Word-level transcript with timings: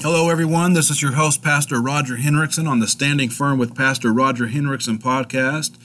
Hello, 0.00 0.30
everyone. 0.30 0.74
This 0.74 0.90
is 0.90 1.02
your 1.02 1.14
host, 1.14 1.42
Pastor 1.42 1.82
Roger 1.82 2.18
Henriksen, 2.18 2.68
on 2.68 2.78
the 2.78 2.86
Standing 2.86 3.30
Firm 3.30 3.58
with 3.58 3.74
Pastor 3.74 4.12
Roger 4.12 4.46
Henriksen 4.46 4.98
podcast. 4.98 5.76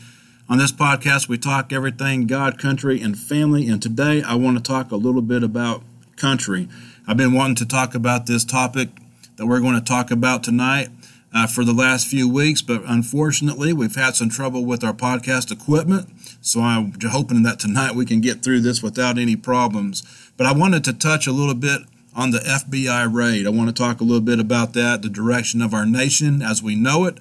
On 0.48 0.60
this 0.60 0.72
podcast, 0.72 1.28
we 1.28 1.40
talk 1.40 1.74
everything 1.74 2.28
God, 2.28 2.60
country, 2.60 3.02
and 3.02 3.18
family. 3.18 3.68
And 3.68 3.82
today, 3.82 4.22
I 4.22 4.36
want 4.36 4.56
to 4.56 4.64
talk 4.64 4.92
a 4.92 4.98
little 4.98 5.24
bit 5.24 5.42
about 5.42 5.82
country. 6.16 6.70
I've 7.08 7.18
been 7.18 7.34
wanting 7.34 7.56
to 7.56 7.66
talk 7.66 7.96
about 7.96 8.28
this 8.28 8.46
topic 8.46 8.90
that 9.38 9.48
we're 9.48 9.60
going 9.60 9.74
to 9.74 9.82
talk 9.82 10.12
about 10.12 10.44
tonight 10.44 10.90
uh, 11.34 11.48
for 11.48 11.66
the 11.66 11.74
last 11.74 12.06
few 12.06 12.30
weeks, 12.30 12.62
but 12.62 12.84
unfortunately, 12.86 13.74
we've 13.74 13.96
had 13.96 14.16
some 14.16 14.30
trouble 14.30 14.64
with 14.64 14.84
our 14.84 14.94
podcast 14.94 15.52
equipment. 15.52 16.08
So 16.40 16.62
I'm 16.62 16.94
hoping 17.02 17.42
that 17.44 17.60
tonight 17.60 17.96
we 17.96 18.06
can 18.06 18.22
get 18.22 18.44
through 18.44 18.62
this 18.62 18.84
without 18.84 19.18
any 19.18 19.36
problems. 19.36 20.04
But 20.38 20.46
I 20.46 20.54
wanted 20.54 20.84
to 20.84 20.94
touch 20.94 21.26
a 21.26 21.32
little 21.32 21.56
bit 21.56 21.82
on 22.16 22.32
the 22.32 22.40
FBI 22.40 23.12
raid. 23.14 23.48
I 23.48 23.50
want 23.50 23.70
to 23.70 23.74
talk 23.74 24.02
a 24.02 24.04
little 24.04 24.22
bit 24.22 24.40
about 24.40 24.74
that, 24.74 25.02
the 25.02 25.10
direction 25.10 25.62
of 25.62 25.74
our 25.74 25.86
nation 25.86 26.42
as 26.42 26.62
we 26.62 26.76
know 26.76 27.06
it, 27.06 27.18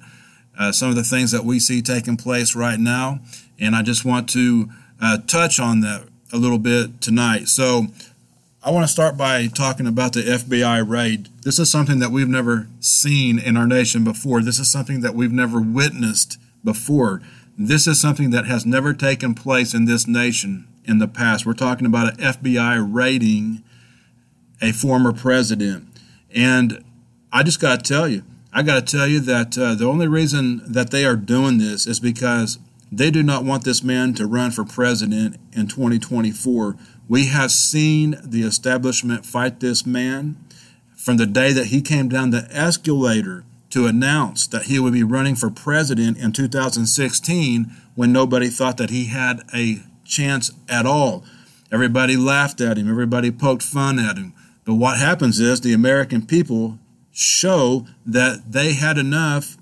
uh, 0.57 0.71
some 0.71 0.89
of 0.89 0.95
the 0.95 1.03
things 1.03 1.31
that 1.31 1.45
we 1.45 1.59
see 1.59 1.81
taking 1.81 2.17
place 2.17 2.55
right 2.55 2.79
now. 2.79 3.19
And 3.59 3.75
I 3.75 3.81
just 3.81 4.05
want 4.05 4.29
to 4.29 4.69
uh, 5.01 5.17
touch 5.27 5.59
on 5.59 5.81
that 5.81 6.03
a 6.31 6.37
little 6.37 6.57
bit 6.57 7.01
tonight. 7.01 7.47
So 7.47 7.87
I 8.63 8.71
want 8.71 8.85
to 8.85 8.91
start 8.91 9.17
by 9.17 9.47
talking 9.47 9.87
about 9.87 10.13
the 10.13 10.21
FBI 10.21 10.87
raid. 10.87 11.29
This 11.43 11.59
is 11.59 11.69
something 11.69 11.99
that 11.99 12.11
we've 12.11 12.29
never 12.29 12.67
seen 12.79 13.37
in 13.37 13.57
our 13.57 13.67
nation 13.67 14.03
before. 14.03 14.41
This 14.41 14.59
is 14.59 14.71
something 14.71 15.01
that 15.01 15.15
we've 15.15 15.31
never 15.31 15.59
witnessed 15.61 16.39
before. 16.63 17.21
This 17.57 17.87
is 17.87 17.99
something 17.99 18.29
that 18.31 18.45
has 18.45 18.65
never 18.65 18.93
taken 18.93 19.35
place 19.35 19.73
in 19.73 19.85
this 19.85 20.07
nation 20.07 20.67
in 20.85 20.99
the 20.99 21.07
past. 21.07 21.45
We're 21.45 21.53
talking 21.53 21.85
about 21.85 22.13
an 22.13 22.19
FBI 22.19 22.87
raiding 22.89 23.63
a 24.63 24.71
former 24.71 25.11
president. 25.11 25.87
And 26.33 26.83
I 27.31 27.43
just 27.43 27.59
got 27.59 27.83
to 27.83 27.93
tell 27.93 28.07
you, 28.07 28.23
I 28.53 28.63
got 28.63 28.87
to 28.87 28.97
tell 28.97 29.07
you 29.07 29.19
that 29.19 29.57
uh, 29.57 29.75
the 29.75 29.85
only 29.85 30.07
reason 30.07 30.61
that 30.65 30.89
they 30.89 31.05
are 31.05 31.17
doing 31.17 31.57
this 31.57 31.85
is 31.85 31.99
because 31.99 32.57
they 32.91 33.11
do 33.11 33.21
not 33.21 33.43
want 33.43 33.65
this 33.65 33.83
man 33.83 34.13
to 34.13 34.25
run 34.25 34.51
for 34.51 34.63
president 34.63 35.37
in 35.51 35.67
2024. 35.67 36.77
We 37.09 37.27
have 37.27 37.51
seen 37.51 38.15
the 38.23 38.43
establishment 38.43 39.25
fight 39.25 39.59
this 39.59 39.85
man 39.85 40.37
from 40.95 41.17
the 41.17 41.25
day 41.25 41.51
that 41.51 41.67
he 41.67 41.81
came 41.81 42.07
down 42.07 42.29
the 42.29 42.47
escalator 42.51 43.43
to 43.71 43.87
announce 43.87 44.47
that 44.47 44.63
he 44.63 44.79
would 44.79 44.93
be 44.93 45.03
running 45.03 45.35
for 45.35 45.49
president 45.49 46.17
in 46.17 46.31
2016 46.31 47.75
when 47.95 48.13
nobody 48.13 48.47
thought 48.47 48.77
that 48.77 48.91
he 48.91 49.07
had 49.07 49.41
a 49.53 49.81
chance 50.05 50.51
at 50.69 50.85
all. 50.85 51.25
Everybody 51.71 52.15
laughed 52.15 52.61
at 52.61 52.77
him, 52.77 52.87
everybody 52.87 53.31
poked 53.31 53.63
fun 53.63 53.97
at 53.97 54.17
him. 54.17 54.33
But 54.65 54.75
what 54.75 54.97
happens 54.97 55.39
is 55.39 55.61
the 55.61 55.73
American 55.73 56.25
people 56.25 56.79
show 57.11 57.85
that 58.05 58.51
they 58.51 58.73
had 58.73 58.97
enough 58.97 59.57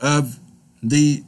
of 0.00 0.38
the 0.82 1.24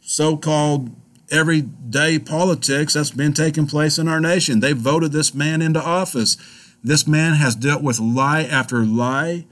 so 0.00 0.36
called 0.36 0.90
everyday 1.30 2.18
politics 2.18 2.94
that's 2.94 3.10
been 3.10 3.32
taking 3.32 3.66
place 3.66 3.98
in 3.98 4.08
our 4.08 4.20
nation. 4.20 4.60
They 4.60 4.72
voted 4.72 5.12
this 5.12 5.34
man 5.34 5.62
into 5.62 5.82
office. 5.82 6.36
This 6.84 7.06
man 7.06 7.34
has 7.34 7.54
dealt 7.54 7.82
with 7.82 7.98
lie 7.98 8.42
after 8.42 8.84
lie. 8.84 9.46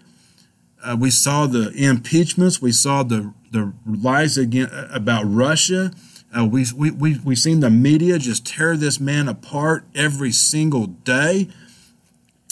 Uh, 0.83 0.97
we 0.98 1.11
saw 1.11 1.47
the 1.47 1.70
impeachments. 1.70 2.61
We 2.61 2.73
saw 2.73 3.03
the, 3.03 3.33
the 3.51 3.73
lies 3.86 4.36
again 4.36 4.70
about 4.92 5.25
Russia. 5.25 5.92
Uh, 6.36 6.45
we, 6.45 6.67
we, 6.77 6.91
we, 6.91 7.19
we've 7.25 7.39
seen 7.39 7.61
the 7.61 7.70
media 7.70 8.19
just 8.19 8.47
tear 8.47 8.77
this 8.77 9.01
man 9.01 9.28
apart 9.28 9.84
every 9.95 10.33
single 10.33 10.86
day. 10.86 11.48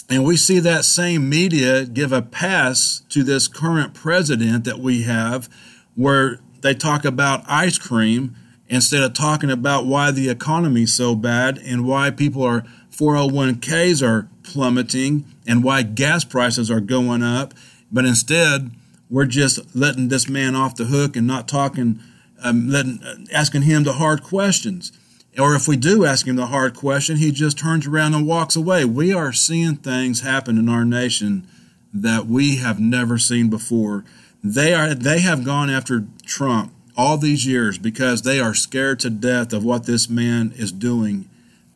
And 0.09 0.25
we 0.25 0.37
see 0.37 0.59
that 0.59 0.85
same 0.85 1.29
media 1.29 1.85
give 1.85 2.11
a 2.11 2.23
pass 2.23 3.03
to 3.09 3.23
this 3.23 3.47
current 3.47 3.93
president 3.93 4.63
that 4.63 4.79
we 4.79 5.03
have, 5.03 5.47
where 5.95 6.39
they 6.61 6.73
talk 6.73 7.05
about 7.05 7.43
ice 7.47 7.77
cream 7.77 8.35
instead 8.67 9.03
of 9.03 9.13
talking 9.13 9.51
about 9.51 9.85
why 9.85 10.11
the 10.11 10.29
economy 10.29 10.83
is 10.83 10.93
so 10.93 11.15
bad 11.15 11.57
and 11.59 11.85
why 11.85 12.09
people 12.09 12.43
are 12.43 12.65
401ks 12.91 14.05
are 14.05 14.27
plummeting 14.43 15.25
and 15.47 15.63
why 15.63 15.83
gas 15.83 16.23
prices 16.23 16.71
are 16.71 16.79
going 16.79 17.23
up. 17.23 17.53
But 17.91 18.05
instead, 18.05 18.71
we're 19.09 19.25
just 19.25 19.75
letting 19.75 20.09
this 20.09 20.27
man 20.27 20.55
off 20.55 20.75
the 20.75 20.85
hook 20.85 21.15
and 21.15 21.25
not 21.25 21.47
talking, 21.47 21.99
um, 22.43 22.69
letting, 22.69 23.27
asking 23.33 23.63
him 23.63 23.83
the 23.83 23.93
hard 23.93 24.23
questions. 24.23 24.91
Or 25.39 25.55
if 25.55 25.67
we 25.67 25.77
do 25.77 26.05
ask 26.05 26.27
him 26.27 26.35
the 26.35 26.47
hard 26.47 26.75
question, 26.75 27.17
he 27.17 27.31
just 27.31 27.57
turns 27.57 27.87
around 27.87 28.13
and 28.13 28.27
walks 28.27 28.55
away. 28.55 28.85
We 28.85 29.13
are 29.13 29.31
seeing 29.31 29.77
things 29.77 30.21
happen 30.21 30.57
in 30.57 30.67
our 30.69 30.85
nation 30.85 31.47
that 31.93 32.27
we 32.27 32.57
have 32.57 32.79
never 32.79 33.17
seen 33.17 33.49
before. 33.49 34.03
They 34.43 34.73
are 34.73 34.93
they 34.93 35.19
have 35.19 35.43
gone 35.43 35.69
after 35.69 36.05
Trump 36.25 36.73
all 36.95 37.17
these 37.17 37.45
years 37.45 37.77
because 37.77 38.21
they 38.21 38.39
are 38.39 38.53
scared 38.53 38.99
to 38.99 39.09
death 39.09 39.53
of 39.53 39.63
what 39.63 39.85
this 39.85 40.09
man 40.09 40.53
is 40.55 40.71
doing 40.71 41.29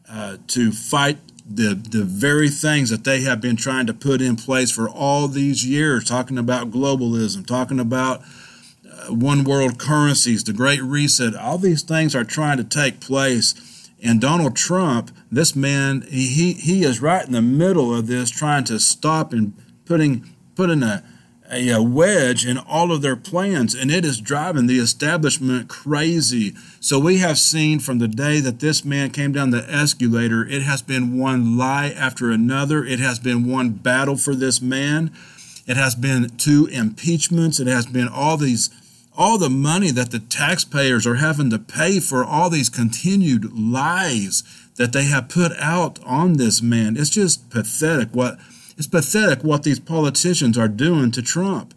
uh, 0.10 0.38
to 0.48 0.72
fight 0.72 1.18
the 1.50 1.74
the 1.74 2.04
very 2.04 2.50
things 2.50 2.90
that 2.90 3.04
they 3.04 3.22
have 3.22 3.42
been 3.42 3.56
trying 3.56 3.86
to 3.88 3.94
put 3.94 4.22
in 4.22 4.36
place 4.36 4.72
for 4.72 4.90
all 4.90 5.28
these 5.28 5.66
years, 5.66 6.04
talking 6.04 6.38
about 6.38 6.72
globalism, 6.72 7.46
talking 7.46 7.80
about 7.80 8.22
one 9.10 9.44
world 9.44 9.80
currencies, 9.80 10.44
the 10.44 10.54
Great 10.54 10.82
Reset, 10.82 11.36
all 11.36 11.58
these 11.58 11.84
things 11.84 12.16
are 12.16 12.24
trying 12.24 12.58
to 12.58 12.64
take 12.64 13.00
place. 13.00 13.90
And 14.02 14.20
Donald 14.20 14.56
Trump, 14.56 15.12
this 15.32 15.56
man, 15.56 16.02
he, 16.10 16.54
he 16.54 16.84
is 16.84 17.02
right 17.02 17.26
in 17.26 17.32
the 17.32 17.42
middle 17.42 17.96
of 17.96 18.08
this, 18.08 18.30
trying 18.30 18.66
to 18.66 18.80
stop 18.80 19.32
and 19.32 19.54
putting 19.86 20.30
putting 20.56 20.84
a, 20.84 21.04
a, 21.52 21.70
a 21.70 21.82
wedge 21.82 22.46
in 22.46 22.58
all 22.58 22.92
of 22.92 23.02
their 23.02 23.16
plans, 23.16 23.74
and 23.74 23.90
it 23.90 24.06
is 24.06 24.22
driving 24.22 24.68
the 24.68 24.78
establishment 24.78 25.68
crazy. 25.68 26.54
So 26.80 27.00
we 27.00 27.18
have 27.20 27.38
seen 27.40 27.80
from 27.80 28.00
the 28.00 28.08
day 28.08 28.40
that 28.42 28.60
this 28.60 28.86
man 28.86 29.10
came 29.10 29.32
down 29.32 29.50
the 29.50 29.66
escalator, 29.70 30.46
it 30.46 30.62
has 30.62 30.82
been 30.82 31.18
one 31.18 31.58
lie 31.58 31.90
after 31.90 32.30
another. 32.30 32.84
It 32.84 33.00
has 33.00 33.20
been 33.20 33.50
one 33.50 33.70
battle 33.70 34.18
for 34.18 34.36
this 34.36 34.62
man. 34.62 35.12
It 35.66 35.78
has 35.78 35.96
been 35.96 36.30
two 36.38 36.68
impeachments. 36.68 37.60
It 37.60 37.68
has 37.68 37.86
been 37.86 38.10
all 38.10 38.38
these 38.38 38.70
all 39.16 39.38
the 39.38 39.50
money 39.50 39.92
that 39.92 40.12
the 40.12 40.20
taxpayers 40.20 41.06
are 41.06 41.16
having 41.16 41.50
to 41.50 41.60
pay 41.60 42.00
for 42.00 42.24
all 42.24 42.50
these 42.50 42.70
continued 42.70 43.54
lies 43.54 44.44
that 44.76 44.92
they 44.92 45.06
have 45.06 45.30
put 45.30 45.52
out 45.60 46.00
on 46.04 46.34
this 46.34 46.62
man. 46.62 46.98
It's 46.98 47.10
just 47.10 47.50
pathetic 47.50 48.10
what 48.12 48.40
it's 48.76 48.88
pathetic 48.88 49.44
what 49.44 49.64
these 49.64 49.80
politicians 49.80 50.58
are 50.58 50.68
doing 50.68 51.12
to 51.12 51.22
Trump. 51.22 51.74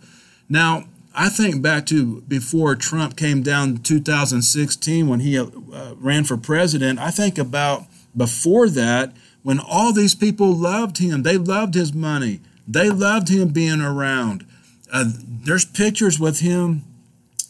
Now, 0.49 0.85
I 1.15 1.29
think 1.29 1.63
back 1.63 1.87
to 1.87 2.23
before 2.23 2.75
Trump 2.75 3.17
came 3.17 3.43
down 3.43 3.79
2016 3.79 5.07
when 5.07 5.21
he 5.21 5.39
uh, 5.39 5.49
ran 5.97 6.25
for 6.25 6.37
president. 6.37 6.99
I 6.99 7.11
think 7.11 7.39
about 7.39 7.85
before 8.17 8.69
that 8.71 9.15
when 9.43 9.61
all 9.61 9.93
these 9.93 10.15
people 10.15 10.55
loved 10.55 10.99
him. 10.99 11.23
They 11.23 11.37
loved 11.37 11.75
his 11.75 11.93
money. 11.93 12.41
They 12.67 12.91
loved 12.91 13.29
him 13.29 13.49
being 13.49 13.81
around. 13.81 14.47
Uh, 14.93 15.05
there's 15.27 15.65
pictures 15.65 16.19
with 16.19 16.41
him 16.41 16.83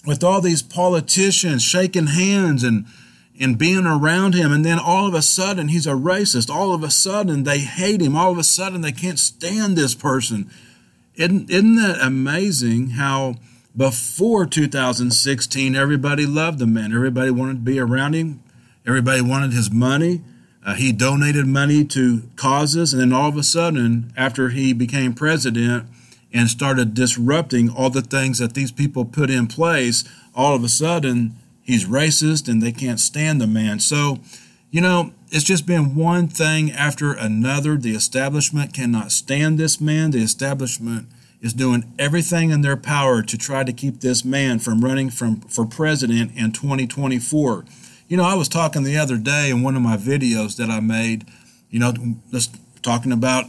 with 0.06 0.22
all 0.22 0.40
these 0.40 0.62
politicians 0.62 1.62
shaking 1.62 2.06
hands 2.06 2.62
and 2.62 2.86
and 3.38 3.58
being 3.58 3.86
around 3.86 4.34
him. 4.34 4.52
And 4.52 4.64
then 4.64 4.78
all 4.78 5.06
of 5.06 5.14
a 5.14 5.22
sudden 5.22 5.68
he's 5.68 5.86
a 5.86 5.90
racist. 5.90 6.48
All 6.48 6.72
of 6.72 6.82
a 6.82 6.90
sudden 6.90 7.44
they 7.44 7.58
hate 7.58 8.00
him. 8.00 8.16
All 8.16 8.32
of 8.32 8.38
a 8.38 8.44
sudden 8.44 8.80
they 8.80 8.92
can't 8.92 9.18
stand 9.18 9.76
this 9.76 9.94
person. 9.94 10.50
Isn't, 11.16 11.50
isn't 11.50 11.76
that 11.76 11.98
amazing 12.00 12.90
how 12.90 13.36
before 13.76 14.46
2016 14.46 15.76
everybody 15.76 16.26
loved 16.26 16.58
the 16.58 16.66
man. 16.66 16.94
Everybody 16.94 17.30
wanted 17.30 17.54
to 17.54 17.60
be 17.60 17.78
around 17.78 18.14
him. 18.14 18.42
Everybody 18.86 19.20
wanted 19.20 19.52
his 19.52 19.70
money. 19.70 20.22
Uh, 20.64 20.74
he 20.74 20.92
donated 20.92 21.46
money 21.46 21.84
to 21.84 22.22
causes. 22.36 22.92
And 22.92 23.02
then 23.02 23.12
all 23.12 23.28
of 23.28 23.36
a 23.36 23.42
sudden 23.42 24.12
after 24.16 24.48
he 24.48 24.72
became 24.72 25.14
president 25.14 25.86
and 26.36 26.50
started 26.50 26.92
disrupting 26.92 27.70
all 27.70 27.88
the 27.88 28.02
things 28.02 28.38
that 28.38 28.52
these 28.52 28.70
people 28.70 29.06
put 29.06 29.30
in 29.30 29.46
place, 29.46 30.04
all 30.34 30.54
of 30.54 30.62
a 30.62 30.68
sudden 30.68 31.34
he's 31.62 31.86
racist 31.86 32.46
and 32.46 32.62
they 32.62 32.72
can't 32.72 33.00
stand 33.00 33.40
the 33.40 33.46
man. 33.46 33.80
So, 33.80 34.18
you 34.70 34.82
know, 34.82 35.12
it's 35.30 35.44
just 35.44 35.66
been 35.66 35.96
one 35.96 36.28
thing 36.28 36.70
after 36.70 37.14
another. 37.14 37.78
The 37.78 37.96
establishment 37.96 38.74
cannot 38.74 39.12
stand 39.12 39.58
this 39.58 39.80
man. 39.80 40.10
The 40.10 40.22
establishment 40.22 41.08
is 41.40 41.54
doing 41.54 41.90
everything 41.98 42.50
in 42.50 42.60
their 42.60 42.76
power 42.76 43.22
to 43.22 43.38
try 43.38 43.64
to 43.64 43.72
keep 43.72 44.00
this 44.00 44.22
man 44.22 44.58
from 44.58 44.84
running 44.84 45.08
from 45.08 45.40
for 45.40 45.64
president 45.64 46.32
in 46.36 46.52
2024. 46.52 47.64
You 48.08 48.16
know, 48.18 48.24
I 48.24 48.34
was 48.34 48.48
talking 48.48 48.82
the 48.82 48.98
other 48.98 49.16
day 49.16 49.48
in 49.48 49.62
one 49.62 49.74
of 49.74 49.80
my 49.80 49.96
videos 49.96 50.56
that 50.58 50.68
I 50.68 50.80
made, 50.80 51.24
you 51.70 51.80
know, 51.80 51.94
just 52.30 52.56
talking 52.82 53.10
about 53.10 53.46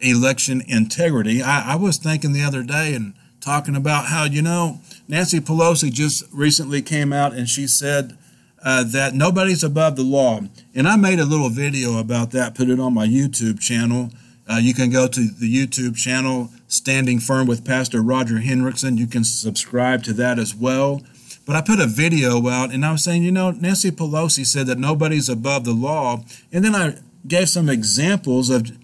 election 0.00 0.62
integrity. 0.66 1.42
I, 1.42 1.72
I, 1.72 1.76
was 1.76 1.96
thinking 1.96 2.32
the 2.32 2.42
other 2.42 2.62
day 2.62 2.94
and 2.94 3.14
talking 3.40 3.74
about 3.74 4.06
how, 4.06 4.24
you 4.24 4.42
know, 4.42 4.80
Nancy 5.08 5.40
Pelosi 5.40 5.92
just 5.92 6.24
recently 6.32 6.82
came 6.82 7.12
out 7.12 7.32
and 7.32 7.48
she 7.48 7.66
said 7.66 8.16
uh, 8.64 8.84
that 8.84 9.14
nobody's 9.14 9.64
above 9.64 9.96
the 9.96 10.02
law. 10.02 10.40
And 10.74 10.88
I 10.88 10.96
made 10.96 11.18
a 11.18 11.24
little 11.24 11.48
video 11.48 11.98
about 11.98 12.30
that, 12.32 12.54
put 12.54 12.68
it 12.68 12.80
on 12.80 12.94
my 12.94 13.06
YouTube 13.06 13.60
channel. 13.60 14.10
Uh, 14.50 14.56
you 14.56 14.72
can 14.72 14.90
go 14.90 15.06
to 15.06 15.20
the 15.20 15.52
YouTube 15.52 15.96
channel, 15.96 16.50
Standing 16.68 17.18
Firm 17.18 17.46
with 17.46 17.64
Pastor 17.64 18.00
Roger 18.00 18.38
Henriksen. 18.38 18.96
You 18.96 19.06
can 19.06 19.24
subscribe 19.24 20.02
to 20.04 20.12
that 20.14 20.38
as 20.38 20.54
well. 20.54 21.02
But 21.46 21.56
I 21.56 21.62
put 21.62 21.80
a 21.80 21.86
video 21.86 22.46
out 22.48 22.72
and 22.72 22.84
I 22.84 22.92
was 22.92 23.02
saying, 23.02 23.22
you 23.22 23.32
know, 23.32 23.52
Nancy 23.52 23.90
Pelosi 23.90 24.44
said 24.44 24.66
that 24.66 24.78
nobody's 24.78 25.28
above 25.30 25.64
the 25.64 25.72
law. 25.72 26.22
And 26.52 26.64
then 26.64 26.74
I 26.74 26.98
gave 27.26 27.48
some 27.48 27.68
examples 27.68 28.50
of, 28.50 28.70
of 28.70 28.76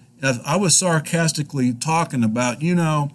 I 0.45 0.55
was 0.57 0.77
sarcastically 0.77 1.73
talking 1.73 2.23
about, 2.23 2.61
you 2.61 2.75
know, 2.75 3.11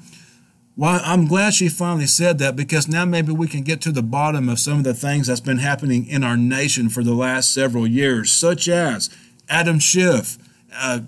well, 0.76 1.00
I'm 1.04 1.26
glad 1.26 1.54
she 1.54 1.68
finally 1.68 2.06
said 2.06 2.38
that 2.38 2.56
because 2.56 2.88
now 2.88 3.04
maybe 3.04 3.32
we 3.32 3.48
can 3.48 3.62
get 3.62 3.80
to 3.82 3.92
the 3.92 4.02
bottom 4.02 4.48
of 4.48 4.58
some 4.58 4.78
of 4.78 4.84
the 4.84 4.94
things 4.94 5.26
that's 5.26 5.40
been 5.40 5.58
happening 5.58 6.06
in 6.06 6.24
our 6.24 6.36
nation 6.36 6.88
for 6.88 7.02
the 7.02 7.12
last 7.12 7.52
several 7.52 7.86
years, 7.86 8.32
such 8.32 8.68
as 8.68 9.10
Adam 9.48 9.78
Schiff, 9.78 10.38
uh, 10.74 11.00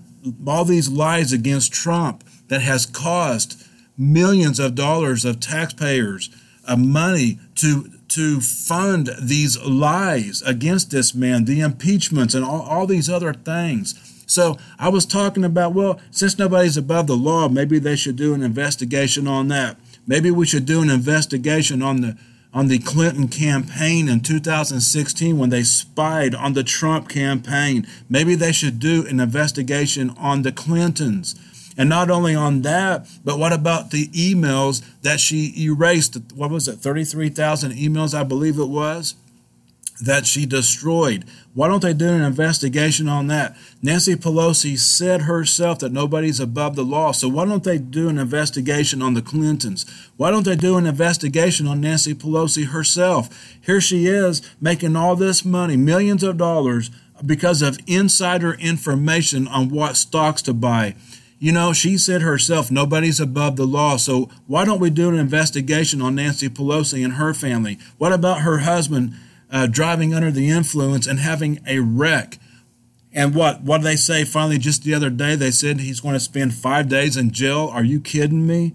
all 0.47 0.65
these 0.65 0.89
lies 0.89 1.33
against 1.33 1.73
Trump 1.73 2.25
that 2.49 2.61
has 2.61 2.85
caused 2.85 3.67
millions 3.97 4.59
of 4.59 4.75
dollars 4.75 5.25
of 5.25 5.41
taxpayers' 5.41 6.29
uh, 6.67 6.77
money 6.77 7.39
to 7.57 7.89
to 8.09 8.43
fund 8.43 9.09
these 9.23 9.59
lies 9.63 10.43
against 10.43 10.91
this 10.91 11.15
man, 11.15 11.47
the 11.47 11.61
impeachments, 11.61 12.35
and 12.35 12.45
all, 12.45 12.61
all 12.61 12.87
these 12.87 13.09
other 13.09 13.33
things. 13.33 13.95
So 14.33 14.57
I 14.79 14.89
was 14.89 15.05
talking 15.05 15.45
about, 15.45 15.75
well, 15.75 16.01
since 16.11 16.39
nobody's 16.39 16.79
above 16.79 17.07
the 17.07 17.17
law, 17.17 17.49
maybe 17.49 17.79
they 17.79 17.97
should 17.97 18.17
do 18.17 18.33
an 18.33 18.43
investigation 18.43 19.29
on 19.29 19.49
that. 19.49 19.77
Maybe 20.07 20.31
we 20.31 20.47
should 20.47 20.65
do 20.65 20.81
an 20.81 20.89
investigation 20.91 21.83
on 21.83 22.01
the 22.01 22.17
on 22.55 22.69
the 22.69 22.79
Clinton 22.79 23.29
campaign 23.29 24.11
in 24.11 24.21
2016 24.21 25.39
when 25.39 25.49
they 25.49 25.63
spied 25.63 26.35
on 26.35 26.53
the 26.53 26.63
Trump 26.63 27.09
campaign. 27.09 27.87
Maybe 28.11 28.35
they 28.35 28.53
should 28.53 28.79
do 28.79 29.07
an 29.07 29.21
investigation 29.21 30.11
on 30.19 30.43
the 30.43 30.53
Clintons. 30.53 31.35
And 31.79 31.89
not 31.89 32.11
only 32.11 32.35
on 32.35 32.61
that, 32.61 33.07
but 33.25 33.39
what 33.39 33.55
about 33.55 33.91
the 33.91 34.09
emails 34.09 34.83
that 35.01 35.19
she 35.19 35.55
erased? 35.57 36.19
What 36.35 36.51
was 36.51 36.69
it, 36.69 36.77
33,000 36.77 37.73
emails, 37.73 38.13
I 38.13 38.23
believe 38.23 38.59
it 38.59 38.69
was? 38.69 39.15
That 40.03 40.27
she 40.27 40.47
destroyed. 40.47 41.25
Why 41.55 41.69
don't 41.69 41.83
they 41.83 41.93
do 41.93 42.09
an 42.09 42.23
investigation 42.23 43.09
on 43.09 43.27
that? 43.29 43.57
Nancy 43.83 44.17
Pelosi 44.17 44.79
said 44.79 45.23
herself 45.23 45.79
that 45.81 45.93
nobody's 45.93 46.41
above 46.41 46.77
the 46.77 46.85
law. 46.85 47.13
So 47.13 47.29
why 47.29 47.45
don't 47.45 47.65
they 47.65 47.79
do 47.79 48.09
an 48.09 48.19
investigation 48.19 49.03
on 49.03 49.15
the 49.15 49.23
Clintons? 49.23 49.87
Why 50.17 50.31
don't 50.31 50.45
they 50.45 50.57
do 50.57 50.77
an 50.77 50.87
investigation 50.87 51.67
on 51.67 51.81
Nancy 51.81 52.15
Pelosi 52.15 52.67
herself? 52.67 53.29
Here 53.61 53.81
she 53.81 54.07
is 54.07 54.43
making 54.61 54.97
all 54.97 55.15
this 55.15 55.45
money, 55.45 55.77
millions 55.77 56.23
of 56.23 56.37
dollars, 56.37 56.91
because 57.25 57.63
of 57.63 57.79
insider 57.87 58.55
information 58.55 59.47
on 59.47 59.69
what 59.69 59.97
stocks 59.97 60.43
to 60.43 60.55
buy. 60.55 60.95
You 61.39 61.53
know, 61.53 61.73
she 61.73 61.99
said 61.99 62.23
herself, 62.23 62.71
nobody's 62.71 63.21
above 63.21 63.57
the 63.57 63.67
law. 63.67 63.97
So 63.97 64.31
why 64.47 64.65
don't 64.65 64.81
we 64.81 64.91
do 64.91 65.09
an 65.09 65.19
investigation 65.19 66.01
on 66.01 66.15
Nancy 66.15 66.49
Pelosi 66.49 67.05
and 67.05 67.15
her 67.15 67.35
family? 67.35 67.79
What 67.99 68.13
about 68.13 68.43
her 68.43 68.59
husband? 68.59 69.15
Uh, 69.53 69.67
driving 69.67 70.15
under 70.15 70.31
the 70.31 70.49
influence 70.49 71.07
and 71.07 71.21
having 71.21 71.61
a 71.67 71.79
wreck. 71.79 72.39
And 73.13 73.35
what 73.35 73.63
what 73.63 73.79
did 73.79 73.87
they 73.87 73.97
say 73.97 74.25
finally 74.25 74.59
just 74.59 74.85
the 74.85 74.95
other 74.95 75.11
day? 75.11 75.37
They 75.37 75.51
said 75.51 75.81
he's 75.81 76.01
going 76.01 76.15
to 76.15 76.21
spend 76.21 76.55
five 76.55 76.89
days 76.89 77.17
in 77.17 77.31
jail. 77.31 77.71
Are 77.71 77.85
you 77.85 78.01
kidding 78.01 78.47
me? 78.47 78.73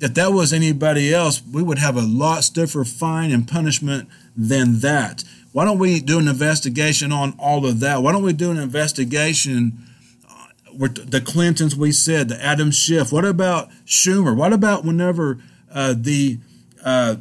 If 0.00 0.14
that 0.14 0.32
was 0.32 0.52
anybody 0.52 1.12
else, 1.12 1.42
we 1.52 1.62
would 1.62 1.78
have 1.78 1.96
a 1.96 2.02
lot 2.02 2.44
stiffer 2.44 2.84
fine 2.84 3.32
and 3.32 3.46
punishment 3.46 4.08
than 4.36 4.78
that. 4.80 5.24
Why 5.52 5.64
don't 5.64 5.78
we 5.78 6.00
do 6.00 6.20
an 6.20 6.28
investigation 6.28 7.10
on 7.10 7.34
all 7.36 7.66
of 7.66 7.80
that? 7.80 8.02
Why 8.02 8.12
don't 8.12 8.22
we 8.22 8.32
do 8.32 8.52
an 8.52 8.56
investigation? 8.56 9.78
Uh, 10.26 10.46
the 10.70 11.20
Clintons, 11.20 11.74
we 11.74 11.90
said, 11.90 12.28
the 12.28 12.42
Adam 12.42 12.70
Schiff. 12.70 13.12
What 13.12 13.24
about 13.24 13.68
Schumer? 13.84 14.34
What 14.34 14.52
about 14.52 14.84
whenever 14.84 15.38
uh, 15.74 15.94
the 15.98 16.38
uh, 16.84 17.16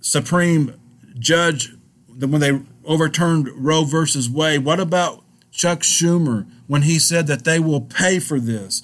Supreme 0.00 0.74
judge 1.18 1.74
when 2.08 2.40
they 2.40 2.60
overturned 2.84 3.48
Roe 3.54 3.84
versus 3.84 4.28
Wade. 4.28 4.64
What 4.64 4.80
about 4.80 5.24
Chuck 5.50 5.80
Schumer 5.80 6.46
when 6.66 6.82
he 6.82 6.98
said 6.98 7.26
that 7.26 7.44
they 7.44 7.58
will 7.58 7.80
pay 7.80 8.18
for 8.18 8.40
this? 8.40 8.82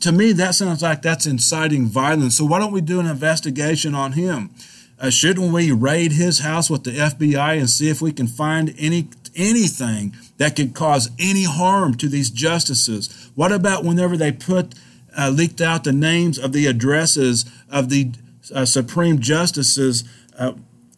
To 0.00 0.12
me, 0.12 0.32
that 0.32 0.54
sounds 0.54 0.82
like 0.82 1.02
that's 1.02 1.26
inciting 1.26 1.86
violence. 1.86 2.36
So 2.36 2.44
why 2.44 2.58
don't 2.58 2.72
we 2.72 2.80
do 2.80 3.00
an 3.00 3.06
investigation 3.06 3.94
on 3.94 4.12
him? 4.12 4.50
Uh, 4.98 5.10
shouldn't 5.10 5.52
we 5.52 5.72
raid 5.72 6.12
his 6.12 6.38
house 6.40 6.70
with 6.70 6.84
the 6.84 6.92
FBI 6.92 7.58
and 7.58 7.68
see 7.68 7.90
if 7.90 8.00
we 8.00 8.12
can 8.12 8.26
find 8.26 8.74
any 8.78 9.08
anything 9.34 10.16
that 10.38 10.56
could 10.56 10.74
cause 10.74 11.10
any 11.18 11.44
harm 11.44 11.94
to 11.94 12.08
these 12.08 12.30
justices? 12.30 13.30
What 13.34 13.52
about 13.52 13.84
whenever 13.84 14.16
they 14.16 14.32
put 14.32 14.74
uh, 15.16 15.30
leaked 15.30 15.60
out 15.60 15.84
the 15.84 15.92
names 15.92 16.38
of 16.38 16.52
the 16.52 16.66
addresses 16.66 17.44
of 17.70 17.90
the 17.90 18.12
uh, 18.54 18.64
Supreme 18.64 19.20
justices? 19.20 20.04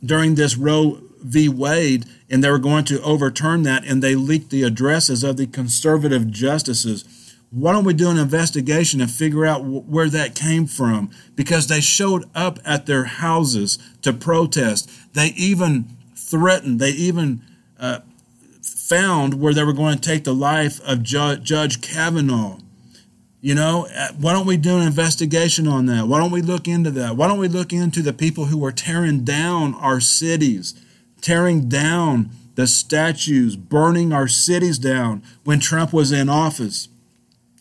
During 0.04 0.34
this 0.34 0.56
Roe 0.56 1.00
v. 1.20 1.48
Wade, 1.48 2.06
and 2.30 2.42
they 2.42 2.50
were 2.50 2.58
going 2.58 2.84
to 2.84 3.02
overturn 3.02 3.62
that, 3.64 3.84
and 3.84 4.02
they 4.02 4.14
leaked 4.14 4.50
the 4.50 4.62
addresses 4.62 5.24
of 5.24 5.36
the 5.36 5.46
conservative 5.46 6.30
justices. 6.30 7.04
Why 7.50 7.72
don't 7.72 7.84
we 7.84 7.94
do 7.94 8.10
an 8.10 8.18
investigation 8.18 9.00
and 9.00 9.10
figure 9.10 9.46
out 9.46 9.64
where 9.64 10.10
that 10.10 10.34
came 10.34 10.66
from? 10.66 11.10
Because 11.34 11.66
they 11.66 11.80
showed 11.80 12.28
up 12.34 12.58
at 12.64 12.86
their 12.86 13.04
houses 13.04 13.78
to 14.02 14.12
protest. 14.12 14.90
They 15.14 15.28
even 15.28 15.96
threatened, 16.14 16.78
they 16.78 16.90
even 16.90 17.42
uh, 17.80 18.00
found 18.62 19.40
where 19.40 19.54
they 19.54 19.64
were 19.64 19.72
going 19.72 19.98
to 19.98 20.08
take 20.08 20.24
the 20.24 20.34
life 20.34 20.80
of 20.82 21.02
Ju- 21.02 21.36
Judge 21.36 21.80
Kavanaugh. 21.80 22.58
You 23.48 23.54
know, 23.54 23.86
uh, 23.96 24.08
why 24.20 24.34
don't 24.34 24.46
we 24.46 24.58
do 24.58 24.76
an 24.76 24.86
investigation 24.86 25.66
on 25.66 25.86
that? 25.86 26.06
Why 26.06 26.18
don't 26.18 26.30
we 26.30 26.42
look 26.42 26.68
into 26.68 26.90
that? 26.90 27.16
Why 27.16 27.26
don't 27.28 27.38
we 27.38 27.48
look 27.48 27.72
into 27.72 28.02
the 28.02 28.12
people 28.12 28.44
who 28.44 28.58
were 28.58 28.72
tearing 28.72 29.24
down 29.24 29.72
our 29.76 30.00
cities, 30.00 30.74
tearing 31.22 31.66
down 31.66 32.28
the 32.56 32.66
statues, 32.66 33.56
burning 33.56 34.12
our 34.12 34.28
cities 34.28 34.78
down 34.78 35.22
when 35.44 35.60
Trump 35.60 35.94
was 35.94 36.12
in 36.12 36.28
office? 36.28 36.88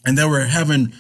And 0.06 0.18
they 0.18 0.26
were 0.26 0.42
having 0.42 0.92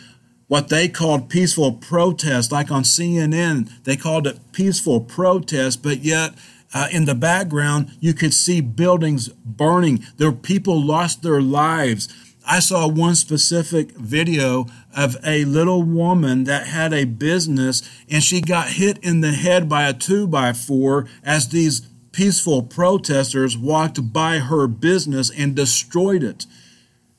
what 0.47 0.69
they 0.69 0.87
called 0.87 1.27
peaceful 1.27 1.73
protest, 1.73 2.53
like 2.53 2.71
on 2.71 2.83
CNN, 2.83 3.69
they 3.83 3.97
called 3.97 4.25
it 4.25 4.39
peaceful 4.53 5.01
protest, 5.01 5.83
but 5.83 5.97
yet 5.99 6.33
uh, 6.73 6.87
in 6.93 7.03
the 7.03 7.15
background, 7.15 7.91
you 7.99 8.13
could 8.13 8.33
see 8.33 8.61
buildings 8.61 9.27
burning. 9.27 10.05
There 10.15 10.31
people 10.31 10.81
lost 10.81 11.23
their 11.23 11.41
lives. 11.41 12.07
I 12.47 12.59
saw 12.59 12.87
one 12.87 13.15
specific 13.15 13.91
video 13.91 14.67
of 14.95 15.17
a 15.25 15.43
little 15.43 15.83
woman 15.83 16.45
that 16.45 16.67
had 16.67 16.93
a 16.93 17.03
business 17.03 17.87
and 18.09 18.23
she 18.23 18.39
got 18.39 18.69
hit 18.69 18.97
in 18.99 19.19
the 19.19 19.33
head 19.33 19.67
by 19.67 19.87
a 19.87 19.93
two 19.93 20.27
by 20.27 20.53
four 20.53 21.07
as 21.23 21.49
these 21.49 21.81
peaceful 22.13 22.63
protesters 22.63 23.57
walked 23.57 24.13
by 24.13 24.39
her 24.39 24.65
business 24.65 25.29
and 25.29 25.55
destroyed 25.55 26.23
it. 26.23 26.45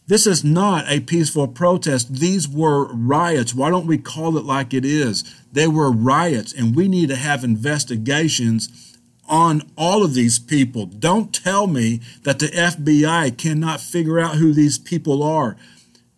This 0.07 0.27
is 0.27 0.43
not 0.43 0.89
a 0.89 1.01
peaceful 1.01 1.47
protest. 1.47 2.15
These 2.15 2.49
were 2.49 2.91
riots. 2.95 3.55
Why 3.55 3.69
don't 3.69 3.87
we 3.87 3.99
call 3.99 4.39
it 4.39 4.45
like 4.45 4.73
it 4.73 4.87
is? 4.87 5.23
They 5.53 5.69
were 5.69 5.93
riots, 5.93 6.55
and 6.55 6.75
we 6.75 6.89
need 6.89 7.11
to 7.11 7.17
have 7.17 7.45
investigations 7.45 8.88
on 9.29 9.63
all 9.77 10.05
of 10.05 10.15
these 10.15 10.39
people. 10.39 10.87
Don't 10.87 11.33
tell 11.33 11.67
me 11.67 12.01
that 12.23 12.39
the 12.39 12.49
FBI 12.49 13.37
cannot 13.37 13.81
figure 13.81 14.19
out 14.19 14.37
who 14.37 14.53
these 14.53 14.79
people 14.79 15.23
are. 15.23 15.57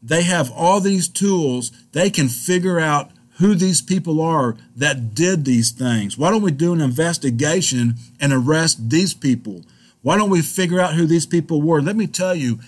They 0.03 0.23
have 0.23 0.51
all 0.53 0.81
these 0.81 1.09
tools, 1.09 1.73
they 1.93 2.11
can 2.11 2.29
figure 2.29 2.81
out 2.81 3.11
who 3.39 3.55
these 3.55 3.81
people 3.81 4.21
are 4.21 4.57
that 4.77 5.15
did 5.15 5.45
these 5.45 5.71
things. 5.71 6.17
Why 6.17 6.31
don't 6.31 6.43
we 6.43 6.53
do 6.53 6.73
an 6.73 6.81
investigation 6.81 7.95
and 8.21 8.33
arrest 8.33 8.91
these 8.91 9.15
people? 9.15 9.63
Why 10.03 10.17
don't 10.17 10.31
we 10.31 10.43
figure 10.43 10.81
out 10.81 10.95
who 10.95 11.07
these 11.07 11.27
people 11.27 11.61
were? 11.61 11.83
Let 11.83 11.97
me 11.97 12.07
tell 12.07 12.35
you, 12.35 12.61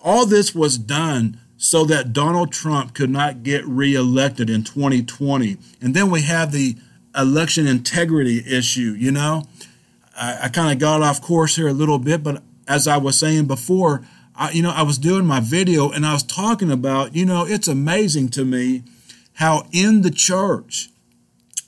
all 0.00 0.26
this 0.26 0.54
was 0.54 0.76
done 0.76 1.40
so 1.56 1.84
that 1.84 2.12
Donald 2.12 2.52
Trump 2.52 2.94
could 2.94 3.10
not 3.10 3.42
get 3.42 3.66
reelected 3.66 4.50
in 4.50 4.64
2020. 4.64 5.56
And 5.80 5.94
then 5.94 6.10
we 6.10 6.22
have 6.22 6.52
the 6.52 6.76
election 7.16 7.66
integrity 7.66 8.44
issue, 8.46 8.94
you 8.98 9.10
know? 9.10 9.44
I, 10.16 10.44
I 10.44 10.48
kind 10.48 10.72
of 10.72 10.78
got 10.78 11.02
off 11.02 11.20
course 11.20 11.56
here 11.56 11.68
a 11.68 11.72
little 11.72 11.98
bit, 11.98 12.22
but 12.22 12.42
as 12.66 12.86
I 12.88 12.96
was 12.96 13.18
saying 13.18 13.46
before, 13.46 14.02
I, 14.34 14.50
you 14.50 14.62
know, 14.62 14.70
I 14.70 14.82
was 14.82 14.98
doing 14.98 15.26
my 15.26 15.40
video 15.40 15.90
and 15.90 16.04
I 16.04 16.12
was 16.12 16.22
talking 16.22 16.70
about, 16.70 17.14
you 17.14 17.24
know, 17.24 17.46
it's 17.46 17.68
amazing 17.68 18.30
to 18.30 18.44
me 18.44 18.82
how 19.34 19.66
in 19.72 20.02
the 20.02 20.10
church, 20.10 20.90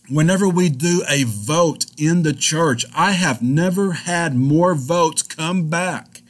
whenever 0.08 0.48
we 0.48 0.68
do 0.68 1.02
a 1.08 1.24
vote 1.24 1.86
in 1.96 2.22
the 2.22 2.32
church, 2.32 2.84
I 2.94 3.12
have 3.12 3.42
never 3.42 3.92
had 3.92 4.36
more 4.36 4.74
votes 4.74 5.22
come 5.22 5.68
back, 5.68 6.22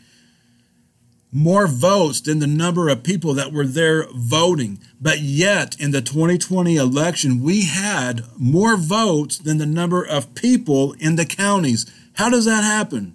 more 1.32 1.66
votes 1.66 2.20
than 2.20 2.38
the 2.38 2.46
number 2.46 2.88
of 2.88 3.02
people 3.02 3.35
that 3.35 3.52
were 3.52 3.66
there 3.66 4.06
voting. 4.14 4.78
But 5.00 5.20
yet, 5.20 5.78
in 5.78 5.90
the 5.90 6.00
2020 6.00 6.76
election, 6.76 7.42
we 7.42 7.64
had 7.64 8.23
more 8.38 8.76
votes 8.76 9.38
than 9.38 9.58
the 9.58 9.66
number 9.66 10.02
of 10.02 10.35
people 10.35 10.94
in 10.94 11.16
the 11.16 11.26
counties. 11.26 11.85
How 12.16 12.30
does 12.30 12.46
that 12.46 12.64
happen? 12.64 13.14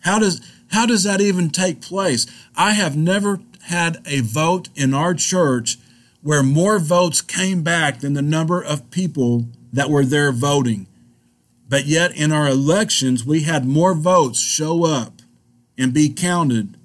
How 0.00 0.18
does 0.18 0.40
how 0.68 0.86
does 0.86 1.04
that 1.04 1.20
even 1.20 1.50
take 1.50 1.80
place? 1.80 2.26
I 2.56 2.72
have 2.72 2.96
never 2.96 3.40
had 3.62 3.98
a 4.06 4.20
vote 4.20 4.68
in 4.74 4.94
our 4.94 5.14
church 5.14 5.78
where 6.22 6.42
more 6.42 6.78
votes 6.78 7.20
came 7.20 7.62
back 7.62 8.00
than 8.00 8.14
the 8.14 8.22
number 8.22 8.60
of 8.60 8.90
people 8.90 9.46
that 9.72 9.90
were 9.90 10.04
there 10.04 10.32
voting. 10.32 10.86
But 11.68 11.86
yet, 11.86 12.16
in 12.16 12.32
our 12.32 12.48
elections, 12.48 13.24
we 13.24 13.42
had 13.42 13.64
more 13.64 13.94
votes 13.94 14.40
show 14.40 14.84
up 14.84 15.22
and 15.76 15.92
be 15.92 16.08
counted 16.08 16.76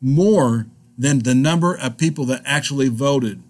more 0.00 0.66
than 0.96 1.20
the 1.20 1.34
number 1.34 1.74
of 1.76 1.98
people 1.98 2.24
that 2.26 2.42
actually 2.44 2.88
voted, 2.88 3.42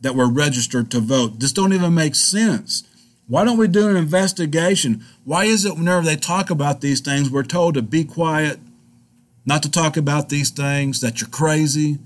that 0.00 0.14
were 0.14 0.28
registered 0.28 0.90
to 0.90 1.00
vote. 1.00 1.40
This 1.40 1.52
don't 1.52 1.72
even 1.72 1.94
make 1.94 2.14
sense. 2.14 2.84
Why 3.28 3.44
don't 3.44 3.58
we 3.58 3.66
do 3.66 3.88
an 3.88 3.96
investigation? 3.96 5.04
Why 5.24 5.44
is 5.44 5.64
it 5.64 5.76
whenever 5.76 6.02
they 6.02 6.16
talk 6.16 6.48
about 6.48 6.80
these 6.80 7.00
things, 7.00 7.30
we're 7.30 7.42
told 7.42 7.74
to 7.74 7.82
be 7.82 8.04
quiet, 8.04 8.60
not 9.44 9.62
to 9.64 9.70
talk 9.70 9.96
about 9.96 10.28
these 10.28 10.50
things, 10.50 11.00
that 11.00 11.20
you're 11.20 11.30
crazy, 11.30 11.98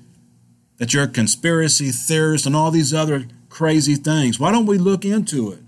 that 0.79 0.95
you're 0.95 1.05
a 1.05 1.09
conspiracy 1.09 1.91
theorist, 1.91 2.47
and 2.47 2.57
all 2.57 2.71
these 2.71 2.95
other 2.95 3.27
crazy 3.51 3.97
things? 3.97 4.41
Why 4.41 4.51
don't 4.51 4.67
we 4.67 4.79
look 4.79 5.05
into 5.05 5.53
it? 5.53 5.61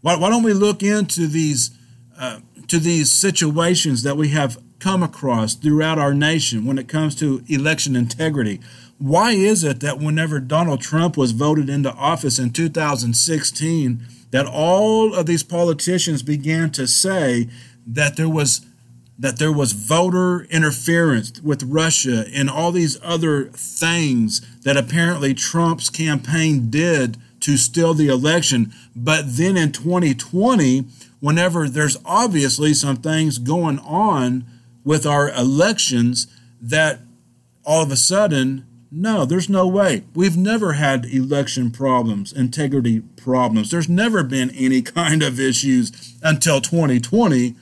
Why, 0.00 0.16
why 0.16 0.30
don't 0.30 0.42
we 0.42 0.54
look 0.54 0.82
into 0.82 1.26
these 1.26 1.70
uh, 2.18 2.40
to 2.68 2.78
these 2.78 3.12
situations 3.12 4.02
that 4.02 4.16
we 4.16 4.28
have 4.28 4.58
come 4.78 5.02
across 5.02 5.54
throughout 5.54 5.98
our 5.98 6.14
nation 6.14 6.64
when 6.64 6.78
it 6.78 6.88
comes 6.88 7.14
to 7.16 7.42
election 7.48 7.94
integrity? 7.94 8.60
Why 8.98 9.32
is 9.32 9.62
it 9.62 9.80
that 9.80 10.00
whenever 10.00 10.40
Donald 10.40 10.80
Trump 10.80 11.16
was 11.16 11.32
voted 11.32 11.70
into 11.70 11.92
office 11.92 12.38
in 12.38 12.50
2016, 12.50 14.06
that 14.30 14.46
all 14.46 15.14
of 15.14 15.26
these 15.26 15.42
politicians 15.44 16.22
began 16.22 16.70
to 16.72 16.86
say 16.86 17.48
that 17.86 18.16
there 18.16 18.28
was 18.28 18.66
that 19.20 19.38
there 19.38 19.52
was 19.52 19.72
voter 19.72 20.44
interference 20.44 21.40
with 21.42 21.64
Russia 21.64 22.26
and 22.32 22.48
all 22.48 22.70
these 22.70 22.96
other 23.02 23.46
things 23.46 24.40
that 24.60 24.76
apparently 24.76 25.34
Trump's 25.34 25.90
campaign 25.90 26.70
did 26.70 27.16
to 27.40 27.56
steal 27.56 27.94
the 27.94 28.06
election. 28.06 28.72
But 28.94 29.36
then 29.36 29.56
in 29.56 29.72
2020, 29.72 30.84
whenever 31.18 31.68
there's 31.68 31.96
obviously 32.04 32.74
some 32.74 32.98
things 32.98 33.38
going 33.38 33.80
on 33.80 34.44
with 34.84 35.04
our 35.04 35.30
elections, 35.30 36.28
that 36.60 37.00
all 37.64 37.82
of 37.82 37.90
a 37.90 37.96
sudden, 37.96 38.67
no, 38.90 39.24
there's 39.26 39.48
no 39.48 39.66
way. 39.66 40.04
We've 40.14 40.36
never 40.36 40.72
had 40.74 41.04
election 41.04 41.70
problems, 41.70 42.32
integrity 42.32 43.00
problems. 43.00 43.70
There's 43.70 43.88
never 43.88 44.22
been 44.22 44.50
any 44.50 44.80
kind 44.80 45.22
of 45.22 45.38
issues 45.38 46.16
until 46.22 46.60
2020 46.60 47.54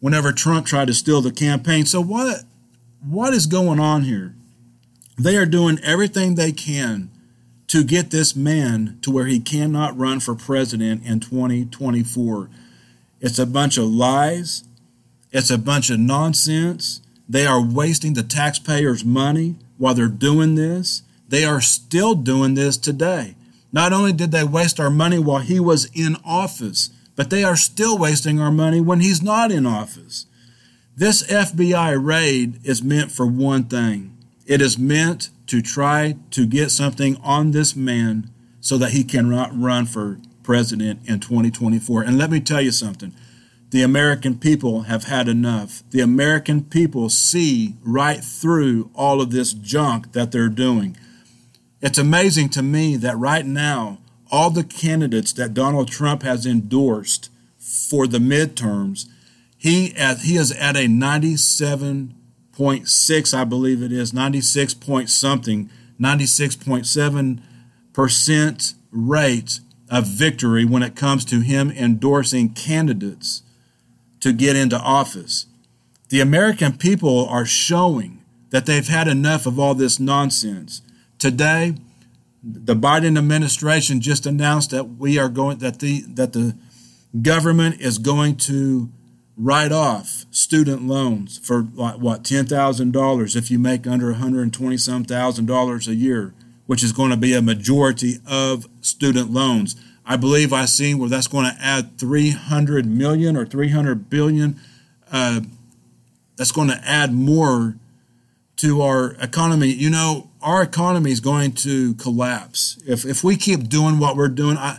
whenever 0.00 0.32
Trump 0.32 0.66
tried 0.66 0.88
to 0.88 0.94
steal 0.94 1.22
the 1.22 1.32
campaign. 1.32 1.86
So 1.86 2.02
what 2.02 2.44
what 3.02 3.32
is 3.32 3.46
going 3.46 3.80
on 3.80 4.02
here? 4.02 4.34
They 5.18 5.36
are 5.36 5.46
doing 5.46 5.78
everything 5.82 6.34
they 6.34 6.52
can 6.52 7.10
to 7.68 7.82
get 7.82 8.10
this 8.10 8.36
man 8.36 8.98
to 9.02 9.10
where 9.10 9.26
he 9.26 9.40
cannot 9.40 9.96
run 9.96 10.20
for 10.20 10.34
president 10.34 11.06
in 11.06 11.20
2024. 11.20 12.50
It's 13.20 13.38
a 13.38 13.46
bunch 13.46 13.78
of 13.78 13.84
lies. 13.84 14.64
It's 15.30 15.50
a 15.50 15.58
bunch 15.58 15.88
of 15.88 15.98
nonsense. 15.98 17.00
They 17.28 17.46
are 17.46 17.62
wasting 17.62 18.14
the 18.14 18.22
taxpayers' 18.22 19.04
money 19.04 19.56
while 19.80 19.94
they're 19.94 20.08
doing 20.08 20.56
this. 20.56 21.02
They 21.26 21.44
are 21.44 21.62
still 21.62 22.14
doing 22.14 22.54
this 22.54 22.76
today. 22.76 23.34
Not 23.72 23.94
only 23.94 24.12
did 24.12 24.30
they 24.30 24.44
waste 24.44 24.78
our 24.78 24.90
money 24.90 25.18
while 25.18 25.38
he 25.38 25.58
was 25.58 25.90
in 25.94 26.16
office, 26.22 26.90
but 27.16 27.30
they 27.30 27.42
are 27.42 27.56
still 27.56 27.96
wasting 27.96 28.38
our 28.38 28.50
money 28.50 28.80
when 28.80 29.00
he's 29.00 29.22
not 29.22 29.50
in 29.50 29.64
office. 29.64 30.26
This 30.96 31.26
FBI 31.26 31.98
raid 32.04 32.60
is 32.62 32.82
meant 32.82 33.10
for 33.10 33.26
one 33.26 33.64
thing 33.64 34.18
it 34.46 34.60
is 34.60 34.76
meant 34.76 35.30
to 35.46 35.62
try 35.62 36.16
to 36.32 36.44
get 36.44 36.70
something 36.70 37.16
on 37.22 37.52
this 37.52 37.76
man 37.76 38.28
so 38.60 38.76
that 38.76 38.90
he 38.90 39.04
cannot 39.04 39.58
run 39.58 39.86
for 39.86 40.18
president 40.42 41.00
in 41.08 41.20
2024. 41.20 42.02
And 42.02 42.18
let 42.18 42.30
me 42.30 42.40
tell 42.40 42.60
you 42.60 42.72
something 42.72 43.14
the 43.70 43.82
American 43.82 44.38
people 44.38 44.82
have 44.82 45.04
had 45.04 45.28
enough. 45.28 45.82
The 45.90 46.00
American 46.00 46.64
people 46.64 47.08
see 47.08 47.76
right 47.82 48.22
through 48.22 48.90
all 48.94 49.20
of 49.20 49.30
this 49.30 49.52
junk 49.52 50.12
that 50.12 50.32
they're 50.32 50.48
doing. 50.48 50.96
It's 51.80 51.98
amazing 51.98 52.48
to 52.50 52.62
me 52.62 52.96
that 52.96 53.16
right 53.16 53.46
now, 53.46 53.98
all 54.30 54.50
the 54.50 54.64
candidates 54.64 55.32
that 55.34 55.54
Donald 55.54 55.88
Trump 55.88 56.22
has 56.22 56.46
endorsed 56.46 57.30
for 57.58 58.06
the 58.06 58.18
midterms, 58.18 59.08
he, 59.56 59.94
at, 59.96 60.18
he 60.20 60.36
is 60.36 60.52
at 60.52 60.76
a 60.76 60.86
97.6, 60.86 63.34
I 63.34 63.44
believe 63.44 63.82
it 63.82 63.92
is, 63.92 64.12
96 64.12 64.74
point 64.74 65.08
something, 65.10 65.70
96.7 66.00 67.40
percent 67.92 68.74
rate 68.90 69.60
of 69.90 70.06
victory 70.06 70.64
when 70.64 70.82
it 70.82 70.96
comes 70.96 71.24
to 71.24 71.40
him 71.40 71.70
endorsing 71.70 72.50
candidates 72.50 73.42
to 74.20 74.32
get 74.32 74.56
into 74.56 74.78
office. 74.78 75.46
The 76.08 76.20
American 76.20 76.76
people 76.76 77.26
are 77.26 77.46
showing 77.46 78.22
that 78.50 78.66
they've 78.66 78.86
had 78.86 79.08
enough 79.08 79.46
of 79.46 79.58
all 79.58 79.74
this 79.74 79.98
nonsense. 79.98 80.82
Today, 81.18 81.74
the 82.42 82.74
Biden 82.74 83.18
administration 83.18 84.00
just 84.00 84.26
announced 84.26 84.70
that 84.70 84.84
we 84.84 85.18
are 85.18 85.28
going 85.28 85.58
that 85.58 85.78
the 85.80 86.02
that 86.14 86.32
the 86.32 86.56
government 87.20 87.80
is 87.80 87.98
going 87.98 88.36
to 88.36 88.90
write 89.36 89.72
off 89.72 90.24
student 90.30 90.86
loans 90.86 91.38
for 91.38 91.66
like 91.74 91.96
what 91.96 92.24
ten 92.24 92.46
thousand 92.46 92.92
dollars 92.92 93.36
if 93.36 93.50
you 93.50 93.58
make 93.58 93.86
under 93.86 94.10
120 94.10 94.76
some 94.76 95.04
thousand 95.04 95.46
dollars 95.46 95.86
a 95.86 95.94
year, 95.94 96.34
which 96.66 96.82
is 96.82 96.92
going 96.92 97.10
to 97.10 97.16
be 97.16 97.34
a 97.34 97.42
majority 97.42 98.18
of 98.26 98.68
student 98.80 99.30
loans. 99.30 99.76
I 100.10 100.16
believe 100.16 100.52
I 100.52 100.64
seen 100.64 100.98
where 100.98 101.08
that's 101.08 101.28
going 101.28 101.44
to 101.44 101.56
add 101.62 101.96
300 101.96 102.84
million 102.84 103.36
or 103.36 103.46
300 103.46 104.10
billion. 104.10 104.58
Uh, 105.12 105.42
that's 106.34 106.50
going 106.50 106.66
to 106.66 106.80
add 106.84 107.14
more 107.14 107.76
to 108.56 108.82
our 108.82 109.12
economy. 109.20 109.68
You 109.68 109.88
know, 109.88 110.28
our 110.42 110.62
economy 110.62 111.12
is 111.12 111.20
going 111.20 111.52
to 111.52 111.94
collapse 111.94 112.76
if 112.84 113.04
if 113.04 113.22
we 113.22 113.36
keep 113.36 113.68
doing 113.68 114.00
what 114.00 114.16
we're 114.16 114.26
doing. 114.26 114.56
I 114.56 114.78